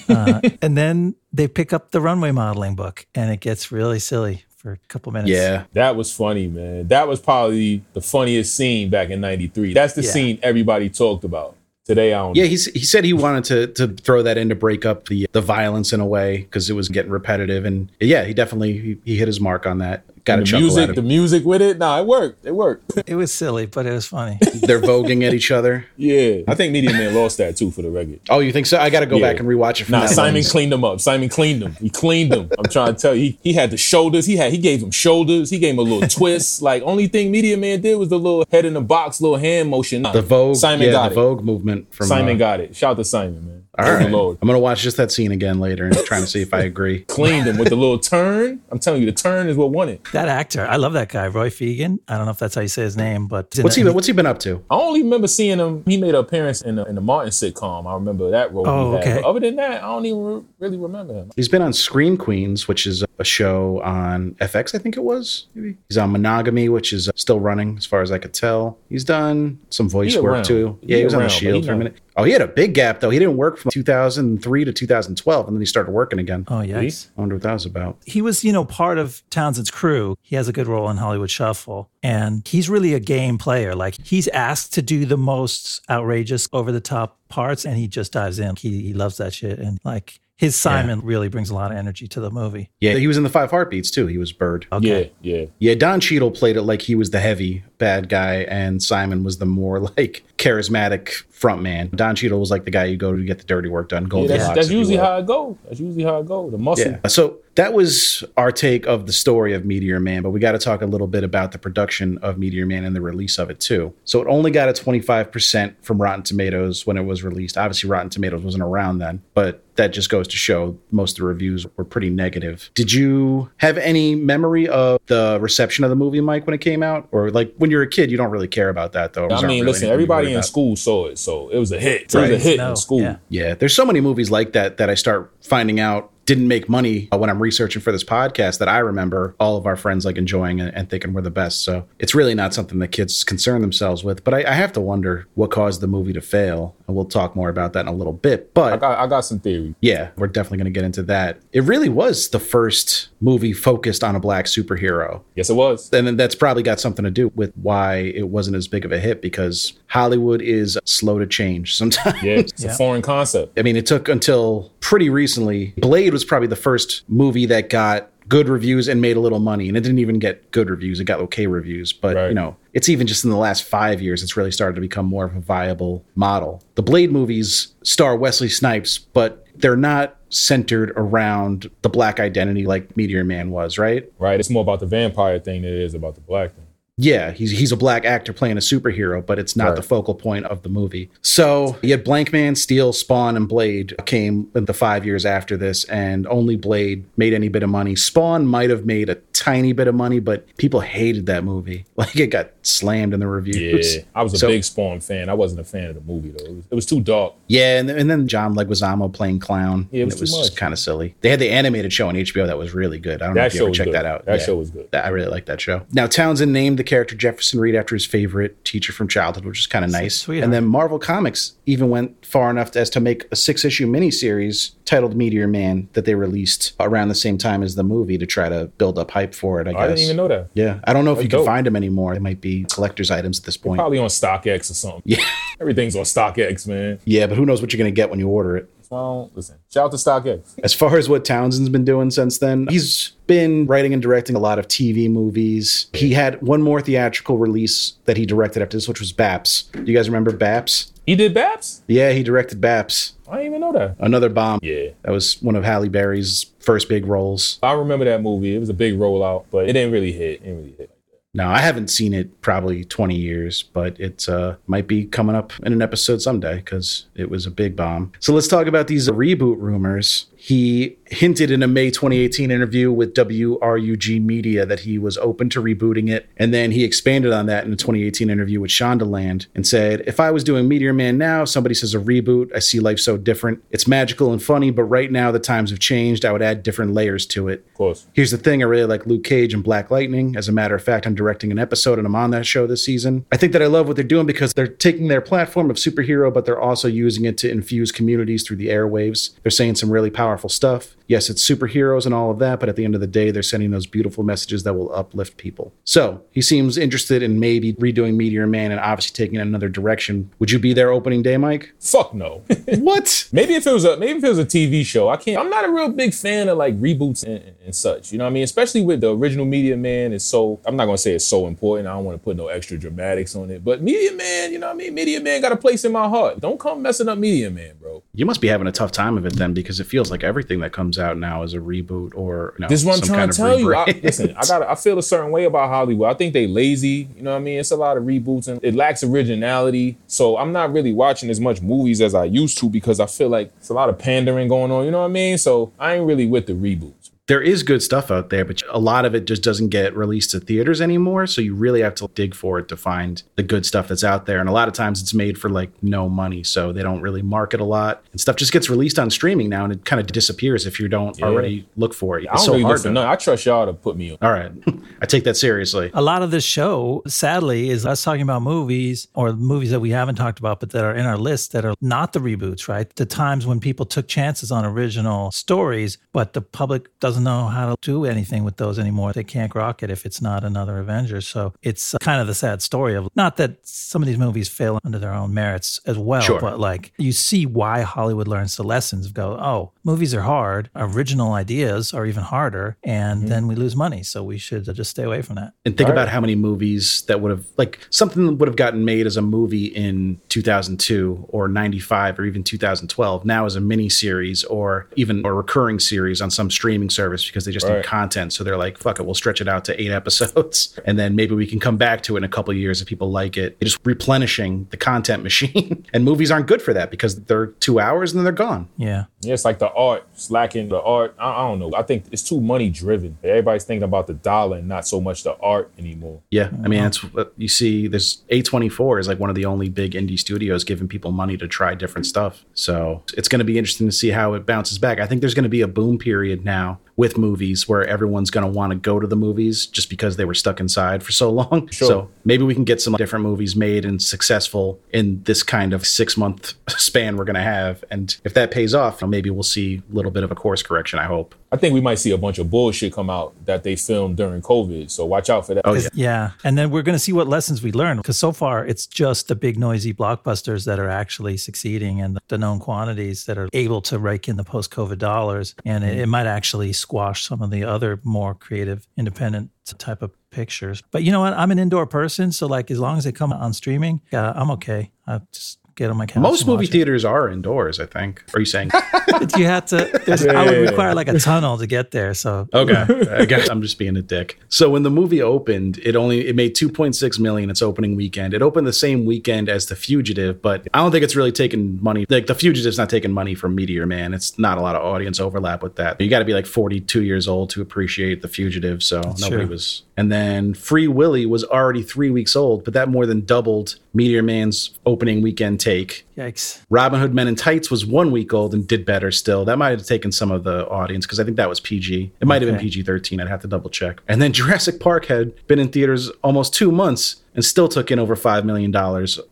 [0.10, 4.46] Uh, and then they pick up the runway modeling book and it gets really silly
[4.56, 5.30] for a couple minutes.
[5.32, 5.66] Yeah.
[5.74, 6.88] That was funny, man.
[6.88, 9.74] That was probably the funniest scene back in 93.
[9.74, 10.12] That's the Yeah.
[10.12, 11.58] scene everybody talked about.
[11.86, 14.86] Today, don't Yeah, he's, he said he wanted to to throw that in to break
[14.86, 18.34] up the the violence in a way because it was getting repetitive, and yeah, he
[18.34, 20.04] definitely he, he hit his mark on that.
[20.26, 21.78] Got a the chuckle music, the music with it.
[21.78, 22.46] Nah, it worked.
[22.46, 22.92] It worked.
[23.08, 24.38] It was silly, but it was funny.
[24.62, 25.86] They're voguing at each other.
[25.98, 26.38] yeah.
[26.48, 28.22] I think Media Man lost that too for the record.
[28.30, 28.78] Oh, you think so?
[28.80, 29.32] I got to go Yeah.
[29.34, 29.86] back and rewatch it.
[29.86, 30.52] From Nah, that Simon lens.
[30.52, 31.02] cleaned him up.
[31.02, 31.76] Simon cleaned him.
[31.82, 32.50] He cleaned him.
[32.58, 34.26] I'm trying to tell you, he, he had the shoulders.
[34.26, 35.50] He had he gave him shoulders.
[35.50, 36.62] He gave him a little twist.
[36.62, 39.70] Like only thing Media Man did was the little head in the box, little hand
[39.70, 40.04] motion.
[40.04, 40.56] the Vogue.
[40.56, 41.16] Simon yeah, got the it.
[41.16, 42.76] Vogue movement from Simon uh, got it.
[42.76, 43.63] Shout out to Simon, man.
[43.76, 44.38] All Praise the right, Lord.
[44.40, 47.00] I'm gonna watch just that scene again later and trying to see if I agree.
[47.08, 48.62] Cleaned him with a little turn.
[48.70, 50.04] I'm telling you, the turn is what won it.
[50.12, 51.98] that actor, I love that guy, Roy Fegan.
[52.08, 53.84] I don't know if that's how you say his name, but What's he?
[53.84, 54.64] What's he been up to?
[54.70, 55.84] I only remember seeing him.
[55.88, 57.88] He made an appearance in the, in the Martin sitcom.
[57.90, 58.68] I remember that role.
[58.68, 59.16] Oh, okay.
[59.16, 61.32] But other than that, I don't even re- really remember him.
[61.36, 65.48] He's been on Scream Queens, which is a show on FX, I think it was.
[65.56, 68.78] Maybe he's on Monogamy, which is uh, still running, as far as I could tell.
[68.90, 70.46] He's done some voice He work around.
[70.46, 70.78] too.
[70.84, 71.98] Yeah, he was on the Shield for a minute.
[72.16, 73.10] Oh, he had a big gap though.
[73.10, 76.46] He didn't work from 2003 to 2012, and then he started working again.
[76.48, 77.08] Oh, yikes.
[77.18, 77.98] I wonder what that was about.
[78.06, 80.16] he was, you know, part of Townsend's crew.
[80.22, 83.76] He has a good role in Hollywood Shuffle, and he's really a game player.
[83.76, 88.12] Like he's asked to do the most outrageous, over the top parts, and he just
[88.14, 88.56] dives in.
[88.56, 92.08] He, he loves that shit, and like his Simon really brings a lot of energy
[92.08, 92.70] to the movie.
[92.82, 94.08] Yeah, he was in the Five Heartbeats too.
[94.08, 94.66] He was Bird.
[94.72, 95.12] Okay.
[95.22, 95.46] Yeah, yeah.
[95.60, 99.38] Yeah, Don Cheadle played it like he was the heavy bad guy, and Simon was
[99.38, 101.90] the more like charismatic front man.
[101.96, 104.04] Don Cheadle was like the guy you go to get the dirty work done.
[104.04, 104.44] Yeah, Goldilocks.
[104.44, 105.58] that's, that's usually how it go.
[105.66, 106.50] That's usually how it go.
[106.50, 106.92] The muscle.
[106.92, 107.08] Yeah.
[107.08, 110.58] So that was our take of the story of Meteor Man, but we got to
[110.58, 113.60] talk a little bit about the production of Meteor Man and the release of it
[113.60, 113.94] too.
[114.06, 117.58] So it only got a 25% from Rotten Tomatoes when it was released.
[117.58, 121.28] Obviously, Rotten Tomatoes wasn't around then, but that just goes to show most of the
[121.28, 122.70] reviews were pretty negative.
[122.76, 126.84] Did you have any memory of the reception of the movie, Mike, when it came
[126.84, 127.08] out?
[127.12, 129.30] Or like when you're a kid, you don't really care about that though.
[129.30, 132.14] I mean, really listen, everybody everybody in school saw it, so it was a hit.
[132.14, 133.02] It was a hit No, in school.
[133.02, 133.18] yeah.
[133.30, 137.10] Yeah, there's so many movies like that that I start finding out didn't make money
[137.12, 140.18] uh, when I'm researching for this podcast that I remember all of our friends like
[140.18, 141.66] enjoying and, and thinking we're the best.
[141.66, 144.24] So it's really not something that kids concern themselves with.
[144.24, 146.78] But I, I have to wonder what caused the movie to fail.
[146.88, 148.42] And we'll talk more about that in a little bit.
[148.42, 149.74] I But got, I got some theory.
[149.82, 151.40] yeah, we're definitely going to get into that.
[151.54, 155.22] It really was the first movie focused on a black superhero.
[155.36, 155.92] Yes, it was.
[155.94, 158.92] And then that's probably got something to do with why it wasn't as big of
[158.92, 162.22] a hit because Hollywood is slow to change sometimes.
[162.22, 162.72] Yeah, it's Yeah.
[162.74, 163.58] a foreign concept.
[163.58, 165.74] I mean, it took until pretty recently.
[165.78, 169.68] Blade was probably the first movie that got good reviews and made a little money.
[169.68, 171.94] And it didn't even get good reviews; it got okay reviews.
[171.94, 172.28] But Right.
[172.30, 175.06] you know, it's even just in the last five years, it's really started to become
[175.06, 176.64] more of a viable model.
[176.76, 182.98] The Blade movies star Wesley Snipes, but they're not centered around the black identity like
[182.98, 184.12] Meteor Man was, right?
[184.18, 184.40] Right?
[184.40, 186.66] It's more about the vampire thing than it is about the black thing.
[186.98, 189.76] Yeah, he's he's a black actor playing a superhero, but it's not Right.
[189.78, 191.10] the focal point of the movie.
[191.24, 196.28] So yet Blankman, Steel, Spawn, and Blade came in the five years after this, and
[196.28, 197.96] only Blade made any bit of money.
[197.96, 201.86] Spawn might have made a tiny bit of money, but people hated that movie.
[202.04, 203.96] Like it got slammed in the reviews.
[203.96, 205.30] Yeah, I was a So- big Spawn fan.
[205.30, 206.44] I wasn't a fan of the movie though.
[206.44, 207.34] It was, it was too dark.
[207.48, 209.88] Yeah, and, and then John Leguizamo playing clown.
[209.92, 211.16] Yeah, it was too just kind of silly.
[211.22, 213.22] They had the animated show on HBO that was really good.
[213.22, 213.96] I don't know if you ever checked good.
[213.96, 214.26] that out.
[214.26, 214.90] That show was good.
[214.94, 215.84] I really liked that show.
[215.94, 219.68] Now Townsend named the character Jefferson Reed after his favorite teacher from childhood, which is
[219.68, 220.18] kind of nice.
[220.18, 220.44] sweetheart.
[220.46, 225.16] And then Marvel Comics even went far enough as to make a six-issue miniseries titled
[225.16, 228.66] Meteor Man that they released around the same time as the movie to try to
[228.78, 229.68] build up hype for it.
[229.68, 229.82] I guess.
[229.82, 230.50] I didn't even know that.
[230.54, 232.14] Yeah, I don't know if That's you can find them anymore.
[232.14, 233.80] They might be collector's items at this point.
[233.80, 235.02] Probably on StockX or something.
[235.06, 235.24] Yeah,
[235.60, 237.00] Everything's on StockX, man.
[237.06, 238.70] yeah, but who knows what you're gonna get when you order it.
[238.90, 239.58] Well, listen.
[239.74, 240.60] Shout out to StockX.
[240.64, 244.40] As far as what Townsend's been doing since then, he's been writing and directing a
[244.40, 245.88] lot of TV movies.
[245.94, 249.72] He had one more theatrical release that he directed after this, which was Baps.
[249.72, 250.92] Do you guys remember Baps?
[251.06, 251.84] He did Babs?
[251.88, 253.14] Yeah, he directed Baps.
[253.28, 253.96] I didn't even know that.
[254.00, 254.60] Another bomb.
[254.62, 254.90] Yeah.
[255.02, 257.60] That was one of Halle Berry's first big roles.
[257.64, 258.56] I remember that movie.
[258.56, 260.42] It was a big rollout, but it didn't really hit.
[260.42, 260.93] It didn't really hit.
[261.36, 265.52] No, I haven't seen it probably 20 years, but it uh, might be coming up
[265.64, 268.12] in an episode someday because it was a big bomb.
[268.20, 270.28] So let's talk about these reboot rumors.
[270.36, 275.62] He hinted in a May 2018 interview with WRUG Media that he was open to
[275.62, 276.30] rebooting it.
[276.38, 280.20] And then he expanded on that in a 2018 interview with Shondaland and said, If
[280.20, 283.64] I was doing Meteor Man now, somebody says a reboot, I see life so different.
[283.72, 286.26] It's magical and funny, but right now the times have changed.
[286.26, 287.66] I would add different layers to it.
[287.68, 288.08] Of course.
[288.14, 290.36] Here's the thing I really like Luke Cage and Black Lightning.
[290.36, 292.84] As a matter of fact, I'm directing an episode and I'm on that show this
[292.84, 293.26] season.
[293.32, 296.34] I think that I love what they're doing because they're taking their platform of superhero,
[296.34, 299.32] but they're also using it to infuse communities through the airwaves.
[299.44, 300.96] They're saying some really powerful stuff.
[301.08, 303.44] Yes, it's superheroes and all of that, but at the end of the day, they're
[303.44, 305.74] sending those beautiful messages that will uplift people.
[305.84, 310.32] So he seems interested in maybe redoing Meteor Man and obviously taking it another direction.
[310.40, 311.74] Would you be there opening day, Mike?
[311.80, 312.44] Fuck no.
[312.80, 313.28] what?
[313.32, 315.10] maybe if it was a maybe if it was a TV show.
[315.10, 315.38] I can't.
[315.40, 318.12] I'm not a real big fan of like reboots and, and- and such.
[318.12, 318.44] You know what I mean?
[318.44, 320.60] Especially with the original Media Man is so.
[320.66, 321.88] I'm not gonna say it's so important.
[321.88, 323.64] I don't want to put no extra dramatics on it.
[323.64, 324.94] But Media Man, you know what I mean?
[324.94, 326.42] Media Man got a place in my heart.
[326.42, 328.04] Don't come messing up Media Man, bro.
[328.14, 330.60] You must be having a tough time of it then because it feels like everything
[330.60, 333.30] that comes out now as a reboot or you know, This is what I'm trying
[333.30, 333.74] to tell you.
[333.76, 336.10] I, listen, I got I feel a certain way about Hollywood.
[336.10, 337.10] I think they lazy.
[337.16, 337.60] You know what I mean?
[337.60, 339.98] It's a lot of reboots and it lacks originality.
[340.08, 343.30] So I'm not really watching as much movies as I used to because I feel
[343.30, 344.86] like it's a lot of pandering going on.
[344.86, 345.38] You know what I mean?
[345.38, 347.03] So I ain't really with the reboots.
[347.28, 350.32] There is good stuff out there, but a lot of it just doesn't get released
[350.32, 351.26] to theaters anymore.
[351.26, 354.26] So you really have to dig for it to find the good stuff that's out
[354.26, 354.42] there.
[354.42, 356.44] And a lot of times it's made for like no money.
[356.44, 358.04] So they don't really market a lot.
[358.12, 360.90] And stuff just gets released on streaming now and it kind of disappears if you
[360.90, 361.28] don't Yeah.
[361.28, 362.28] already look for it.
[362.30, 362.94] I don't so really hard look for to.
[362.94, 363.10] nothing.
[363.10, 364.18] I trust y'all to put me on.
[364.22, 364.52] All right.
[365.02, 365.92] I take that seriously.
[365.94, 369.92] A lot of this show, sadly, is us talking about movies or movies that we
[369.92, 372.94] haven't talked about, but that are in our list that are not the reboots, right?
[372.98, 377.70] The times when people took chances on original stories, but the public doesn't know how
[377.70, 379.14] to do anything with those anymore.
[379.14, 381.28] They can't rock it if it's not another Avengers.
[381.28, 384.48] So it's uh, kind of the sad story of not that some of these movies
[384.50, 386.40] fail under their own merits as well, Sure.
[386.40, 390.70] but like you see why Hollywood learns the lessons of go, oh, movies are hard,
[390.76, 393.30] original ideas are even harder, and mm-hmm.
[393.30, 394.04] then we lose money.
[394.04, 395.54] So we should uh, just stay away from that.
[395.66, 398.86] And think about how many movies that would have like something that would have gotten
[398.86, 403.90] made as a movie in 2002 or 95 or even 2012 now as a mini
[403.90, 408.34] series or even a recurring series on some streaming service because they just need content.
[408.34, 411.36] So they're like, fuck it, we'll stretch it out to eight episodes and then maybe
[411.36, 413.60] we can come back to it in a couple of years if people like it.
[413.62, 415.86] Just replenishing the content machine.
[415.94, 418.68] and movies aren't good for that because they're two hours and then they're gone.
[418.78, 419.06] Yeah.
[419.22, 421.16] Yeah, it's like the art, slacking the art.
[421.18, 421.72] I, I don't know.
[421.76, 423.18] I think it's too money driven.
[423.24, 426.22] Everybody's thinking about the dollar and not so much the art anymore.
[426.30, 427.88] Yeah, I mean that's what you see.
[427.88, 431.48] There's A24 is like one of the only big indie studios giving people money to
[431.48, 432.46] try different stuff.
[432.54, 435.00] So it's going to be interesting to see how it bounces back.
[435.00, 438.46] I think there's going to be a boom period now with movies where everyone's going
[438.46, 441.30] to want to go to the movies just because they were stuck inside for so
[441.42, 441.68] long.
[441.70, 441.88] Sure.
[441.88, 445.88] So maybe we can get some different movies made and successful in this kind of
[445.88, 447.84] six month span we're going to have.
[447.90, 451.00] And if that pays off, maybe we'll see a little bit of a course correction.
[451.00, 451.36] I hope.
[451.52, 454.42] I think we might see a bunch of bullshit come out that they filmed during
[454.42, 454.90] COVID.
[454.90, 455.68] So watch out for that.
[455.68, 455.90] Oh yeah.
[455.94, 456.32] Yeah.
[456.44, 459.28] And then we're going to see what lessons we learn because so far it's just
[459.28, 463.82] the big noisy blockbusters that are actually succeeding and the known quantities that are able
[463.84, 465.54] to rake in the post COVID dollars.
[465.64, 470.12] And it, it might actually squash some of the other more creative, independent type of
[470.30, 470.84] pictures.
[470.92, 471.34] But you know what?
[471.34, 474.52] I'm an indoor person, so like as long as they come on streaming, yeah, I'm
[474.52, 474.92] okay.
[475.08, 476.22] I just get on my couch.
[476.22, 476.72] Most movie watch it.
[476.72, 478.24] theaters are indoors, I think.
[478.34, 478.72] Are you saying?
[479.38, 479.78] you had to.
[480.06, 482.14] there's- I would require like a tunnel to get there.
[482.14, 484.40] So Okay, I guess I'm just being a dick.
[484.50, 488.34] So when the movie opened, it only it made 2.6 million its opening weekend.
[488.34, 491.82] It opened the same weekend as The Fugitive, but I don't think it's really taken
[491.82, 492.06] money.
[492.10, 494.14] Like The Fugitive's not taking money from Meteor Man.
[494.14, 496.00] It's not a lot of audience overlap with that.
[496.00, 498.84] You got to be like 42 years old to appreciate The Fugitive.
[498.84, 499.48] So nobody true.
[499.48, 499.84] was.
[499.96, 504.24] And then Free Willy was already three weeks old, but that more than doubled Meteor
[504.24, 506.06] Man's opening weekend take.
[506.18, 506.62] yikes.
[506.70, 509.46] Robin Hood Men in Tights was one week old and did better still.
[509.46, 512.12] That might have taken some of the audience because I think that was PG.
[512.20, 513.20] It might have been PG 13.
[513.20, 514.02] I'd have to double check.
[514.08, 518.00] And then Jurassic Park had been in theaters almost two months and still took in
[518.00, 518.72] over $5 million,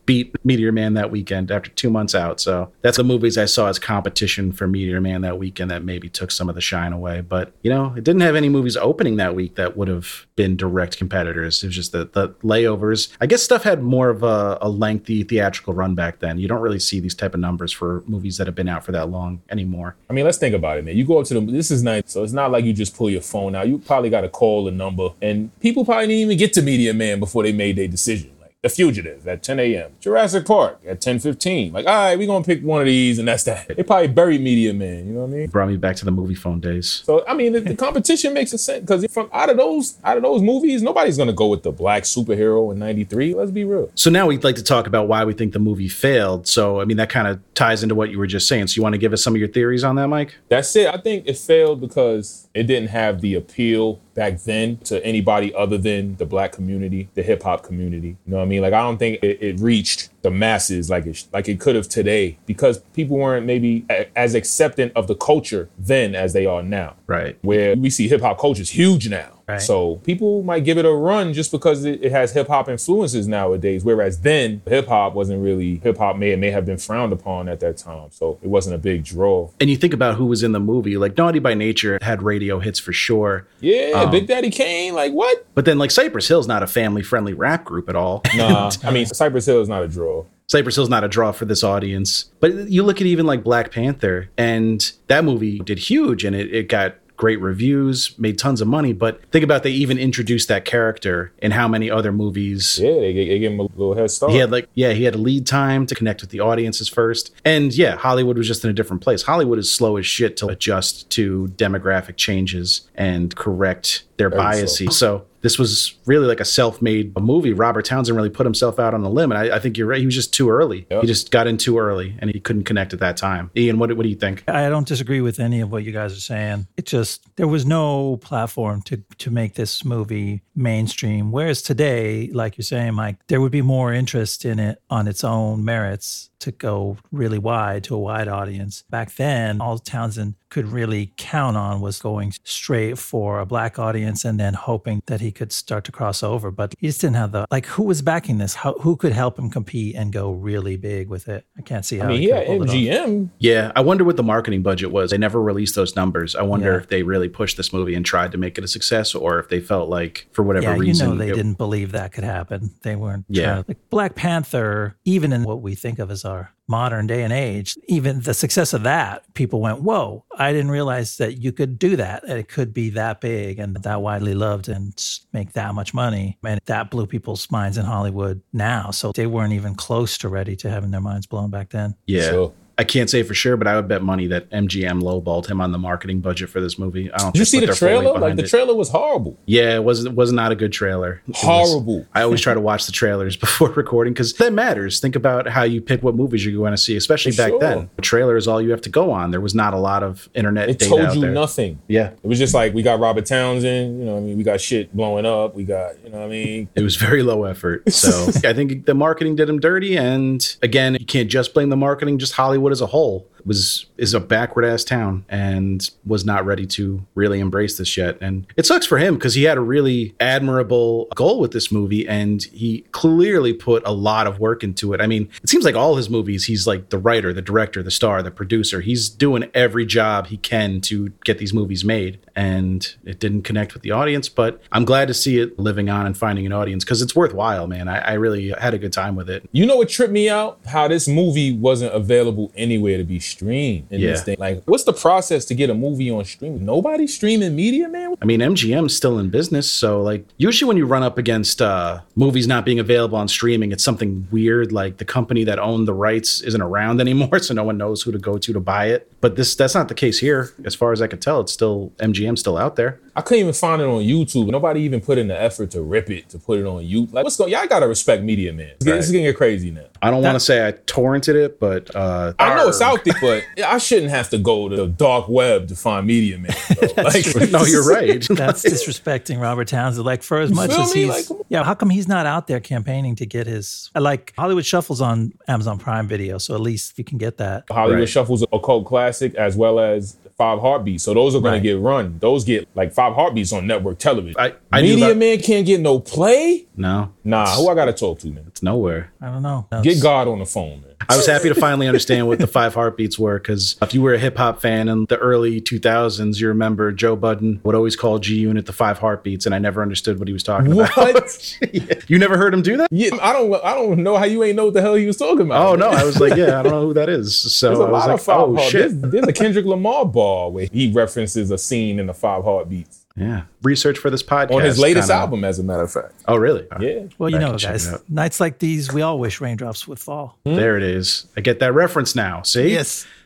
[0.06, 2.40] beat Meteor Man that weekend after two months out.
[2.40, 6.08] So that's the movies I saw as competition for Meteor Man that weekend that maybe
[6.08, 7.20] took some of the shine away.
[7.20, 10.56] But, you know, it didn't have any movies opening that week that would have been
[10.56, 11.62] direct competitors.
[11.62, 13.10] It was just the, the layovers.
[13.20, 16.38] I guess stuff had more of a, a lengthy theatrical run back then.
[16.38, 18.92] You don't really see these type of numbers for movies that have been out for
[18.92, 19.96] that long anymore.
[20.10, 20.96] I mean, let's think about it, man.
[20.96, 23.10] You go up to the this is nice, so it's not like you just pull
[23.10, 23.68] your phone out.
[23.68, 26.94] You probably got to call a number, and people probably didn't even get to Media
[26.94, 28.32] Man before they made their decision.
[28.40, 31.72] Like The Fugitive at 10 a.m., Jurassic Park at 10:15.
[31.72, 33.68] Like, all right, we're gonna pick one of these, and that's that.
[33.76, 35.06] They probably buried Media Man.
[35.06, 35.46] You know what I mean?
[35.48, 37.02] Brought me back to the movie phone days.
[37.04, 40.16] So I mean, the, the competition makes a sense because from out of those out
[40.16, 43.34] of those movies, nobody's gonna go with the black superhero in '93.
[43.34, 43.90] Let's be real.
[43.94, 46.48] So now we'd like to talk about why we think the movie failed.
[46.48, 48.66] So, I mean, that kind of ties into what you were just saying.
[48.68, 50.34] So, you want to give us some of your theories on that, Mike?
[50.48, 50.86] That's it.
[50.92, 55.78] I think it failed because it didn't have the appeal back then to anybody other
[55.78, 58.08] than the black community, the hip hop community.
[58.08, 58.62] You know what I mean?
[58.62, 61.88] Like I don't think it, it reached the masses like it like it could have
[61.88, 66.62] today because people weren't maybe a, as acceptant of the culture then as they are
[66.62, 66.94] now.
[67.06, 67.38] Right.
[67.42, 69.41] Where we see hip hop culture is huge now.
[69.48, 69.60] Right.
[69.60, 73.26] So people might give it a run just because it, it has hip hop influences
[73.26, 73.84] nowadays.
[73.84, 77.60] Whereas then hip hop wasn't really hip hop may may have been frowned upon at
[77.60, 78.10] that time.
[78.10, 79.50] So it wasn't a big draw.
[79.60, 82.58] And you think about who was in the movie, like Naughty by Nature had radio
[82.60, 83.46] hits for sure.
[83.60, 85.46] Yeah, um, Big Daddy Kane, like what?
[85.54, 88.22] But then, like, Cypress Hill's not a family friendly rap group at all.
[88.34, 90.24] Nah, I mean Cypress Hill is not a draw.
[90.48, 92.30] Cypress Hill's not a draw for this audience.
[92.40, 96.54] But you look at even like Black Panther, and that movie did huge and it,
[96.54, 98.92] it got great reviews, made tons of money.
[98.92, 102.78] But think about they even introduced that character in how many other movies.
[102.78, 104.32] Yeah, they, they give him a little head start.
[104.32, 107.34] He had like yeah, he had a lead time to connect with the audiences first.
[107.44, 109.22] And yeah, Hollywood was just in a different place.
[109.22, 114.96] Hollywood is slow as shit to adjust to demographic changes and correct their biases.
[114.96, 115.26] So.
[115.42, 117.52] This was really like a self-made movie.
[117.52, 120.00] Robert Townsend really put himself out on a limb, and I, I think you're right.
[120.00, 120.86] He was just too early.
[120.90, 121.02] Yep.
[121.02, 123.50] He just got in too early, and he couldn't connect at that time.
[123.56, 124.44] Ian, what, what do you think?
[124.48, 126.66] I don't disagree with any of what you guys are saying.
[126.76, 131.32] It just there was no platform to to make this movie mainstream.
[131.32, 135.24] Whereas today, like you're saying, Mike, there would be more interest in it on its
[135.24, 138.82] own merits to go really wide to a wide audience.
[138.90, 144.22] Back then, all Townsend could really count on was going straight for a black audience
[144.24, 146.50] and then hoping that he could start to cross over.
[146.50, 148.54] But he just didn't have the like who was backing this?
[148.54, 151.46] How, who could help him compete and go really big with it?
[151.56, 152.74] I can't see how I mean, he he could had pull it off.
[152.74, 153.30] MGM.
[153.38, 155.10] Yeah, I wonder what the marketing budget was.
[155.10, 156.36] They never released those numbers.
[156.36, 156.78] I wonder Yeah.
[156.78, 159.48] if they really pushed this movie and tried to make it a success, or if
[159.48, 162.24] they felt like for whatever yeah, reason, you know they it- didn't believe that could
[162.24, 162.72] happen.
[162.82, 163.24] They weren't.
[163.30, 163.44] Yeah.
[163.44, 167.22] trying to- like Black Panther, even in what we think of as our modern day
[167.22, 170.24] and age, even the success of that, people went, "Whoa!
[170.38, 172.24] I didn't realize that you could do that.
[172.24, 174.92] And it could be that big and that widely loved and
[175.32, 178.90] make that much money." And that blew people's minds in Hollywood now.
[178.90, 181.94] So they weren't even close to ready to having their minds blown back then.
[182.06, 182.30] Yeah.
[182.30, 182.52] Sure.
[182.82, 185.70] I can't say for sure, but I would bet money that MGM lowballed him on
[185.70, 187.12] the marketing budget for this movie.
[187.12, 187.32] I don't.
[187.32, 188.18] Did you see the their full weight trailer?
[188.18, 189.38] Like the trailer was horrible.
[189.46, 191.22] Yeah, it was it was not a good trailer.
[191.28, 192.06] It was- Horrible.
[192.12, 194.98] I always try to watch the trailers before recording because that matters.
[194.98, 197.60] Think about how you pick what movies you're going to see, especially For back sure.
[197.60, 197.90] then.
[197.94, 199.30] The trailer is all you have to go on.
[199.30, 201.30] There was not a lot of internet It told you there.
[201.30, 201.78] nothing.
[201.86, 204.42] Yeah, It was just like we got Robert Townsend, you know, what I mean, we
[204.42, 207.44] got shit blowing up, we got, you know, what I mean, it was very low
[207.44, 207.88] effort.
[207.92, 209.96] So I think the marketing did him dirty.
[209.96, 212.18] And again, you can't just blame the marketing.
[212.18, 216.66] Just Hollywood as a whole was is a backward ass town and was not ready
[216.66, 218.18] to really embrace this yet.
[218.20, 222.06] And it sucks for him because he had a really admirable goal with this movie,
[222.06, 225.00] and he clearly put a lot of work into it.
[225.00, 227.90] I mean, it seems like all his movies, he's like the writer, the director, the
[227.90, 228.80] star, the producer.
[228.80, 233.74] He's doing every job he can to get these movies made, and it didn't connect
[233.74, 234.28] with the audience.
[234.28, 237.66] But I'm glad to see it living on and finding an audience because it's worthwhile,
[237.66, 237.88] man.
[237.88, 239.48] I, I really had a good time with it.
[239.52, 240.58] you know what tripped me out?
[240.66, 244.10] How this movie wasn't available anywhere to be stream in Yeah.
[244.12, 244.36] this thing.
[244.38, 246.64] Like, what's the process to get a movie on stream?
[246.64, 248.14] Nobody streaming media, man.
[248.22, 252.00] I mean, MGM's still in business, so like usually when you run up against uh,
[252.16, 254.72] movies not being available on streaming, it's something weird.
[254.72, 258.12] Like the company that owned the rights isn't around anymore, so no one knows who
[258.12, 259.11] to go to to buy it.
[259.22, 261.40] But this that's not the case here, as far as I could tell.
[261.40, 263.00] It's still MGM still out there.
[263.14, 264.48] I couldn't even find it on YouTube.
[264.50, 267.12] Nobody even put in the effort to rip it to put it on YouTube.
[267.12, 267.52] Like, what's going?
[267.52, 268.70] Y'all gotta respect media, man.
[268.70, 269.84] It's, getting- This is getting crazy now.
[270.04, 273.14] I don't want to say I torrented it, but uh, I know it's out there,
[273.20, 276.50] but I shouldn't have to go to the dark web to find media, man.
[276.80, 277.04] bro.
[277.04, 278.26] Like, no, you're right.
[278.28, 280.04] That's disrespecting Robert Townsend.
[280.04, 281.02] Like for as much as me?
[281.02, 281.41] he's, Like, come on.
[281.52, 281.64] Yeah.
[281.64, 283.90] How come he's not out there campaigning to get his?
[283.94, 287.64] I Like Hollywood Shuffles on Amazon Prime Video, so at least you can get that.
[287.70, 288.08] Hollywood Right.
[288.08, 291.04] Shuffle's a cult classic as well as Five Heartbeats.
[291.04, 291.62] So those are going Right.
[291.62, 292.16] to get run.
[292.18, 294.34] Those get like Five Heartbeats on network television.
[294.40, 296.66] I- I Media that- man can't get no play.
[296.76, 298.44] no, Nah, who I got to talk to, man?
[298.48, 299.12] it's nowhere.
[299.20, 299.66] I don't know.
[299.82, 300.86] Get God on the phone, man.
[301.08, 304.14] I was happy to finally understand what the five heartbeats were because if you were
[304.14, 308.20] a hip hop fan in the early 2000s, you remember Joe Budden would always call
[308.20, 310.96] G Unit the five heartbeats, and I never understood what he was talking about.
[310.96, 311.58] What?
[312.08, 312.88] You never heard him do that?
[312.92, 313.52] yeah, I don't.
[313.64, 315.66] I don't know how you ain't know what the hell he was talking about.
[315.66, 317.34] Oh no, I was like, yeah, I don't know who that is.
[317.36, 319.32] So There's a I was lot like, of five oh heart- shit, There's, there's a
[319.32, 323.42] Kendrick Lamar bar where he references a scene in the Five Heartbeats yeah.
[323.62, 326.14] Research for this podcast on his latest kinda- album, as a matter of fact.
[326.26, 326.66] Oh really?
[326.80, 327.04] Yeah.
[327.18, 330.38] Well, you I know, guys, nights like these, we all wish raindrops would fall.
[330.44, 331.26] There it is.
[331.36, 332.42] I get that reference now.
[332.42, 332.72] See?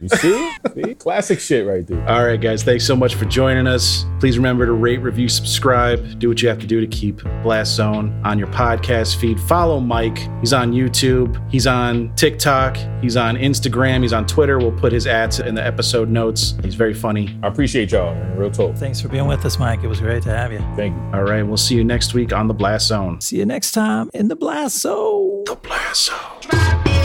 [0.00, 0.52] You see?
[0.74, 0.94] see?
[0.94, 2.06] Classic shit right there.
[2.08, 2.62] All right, guys.
[2.62, 4.04] Thanks so much for joining us.
[4.20, 6.18] Please remember to rate, review, subscribe.
[6.18, 9.40] Do what you have to do to keep Blast Zone on your podcast feed.
[9.40, 10.18] Follow Mike.
[10.40, 11.40] He's on YouTube.
[11.50, 12.76] He's on TikTok.
[13.00, 14.02] He's on Instagram.
[14.02, 14.58] He's on Twitter.
[14.58, 16.54] We'll put his ads in the episode notes.
[16.62, 17.38] He's very funny.
[17.42, 18.36] I appreciate y'all, man.
[18.36, 18.76] Real talk.
[18.76, 19.82] Thanks for being with us, Mike.
[19.82, 20.58] It was great to have you.
[20.76, 21.02] Thank you.
[21.14, 21.42] All right.
[21.42, 23.20] We'll see you next week on the Blast Zone.
[23.20, 25.44] See you next time in the Blast Zone.
[25.44, 26.16] The Blast Zone.
[26.40, 26.95] Drop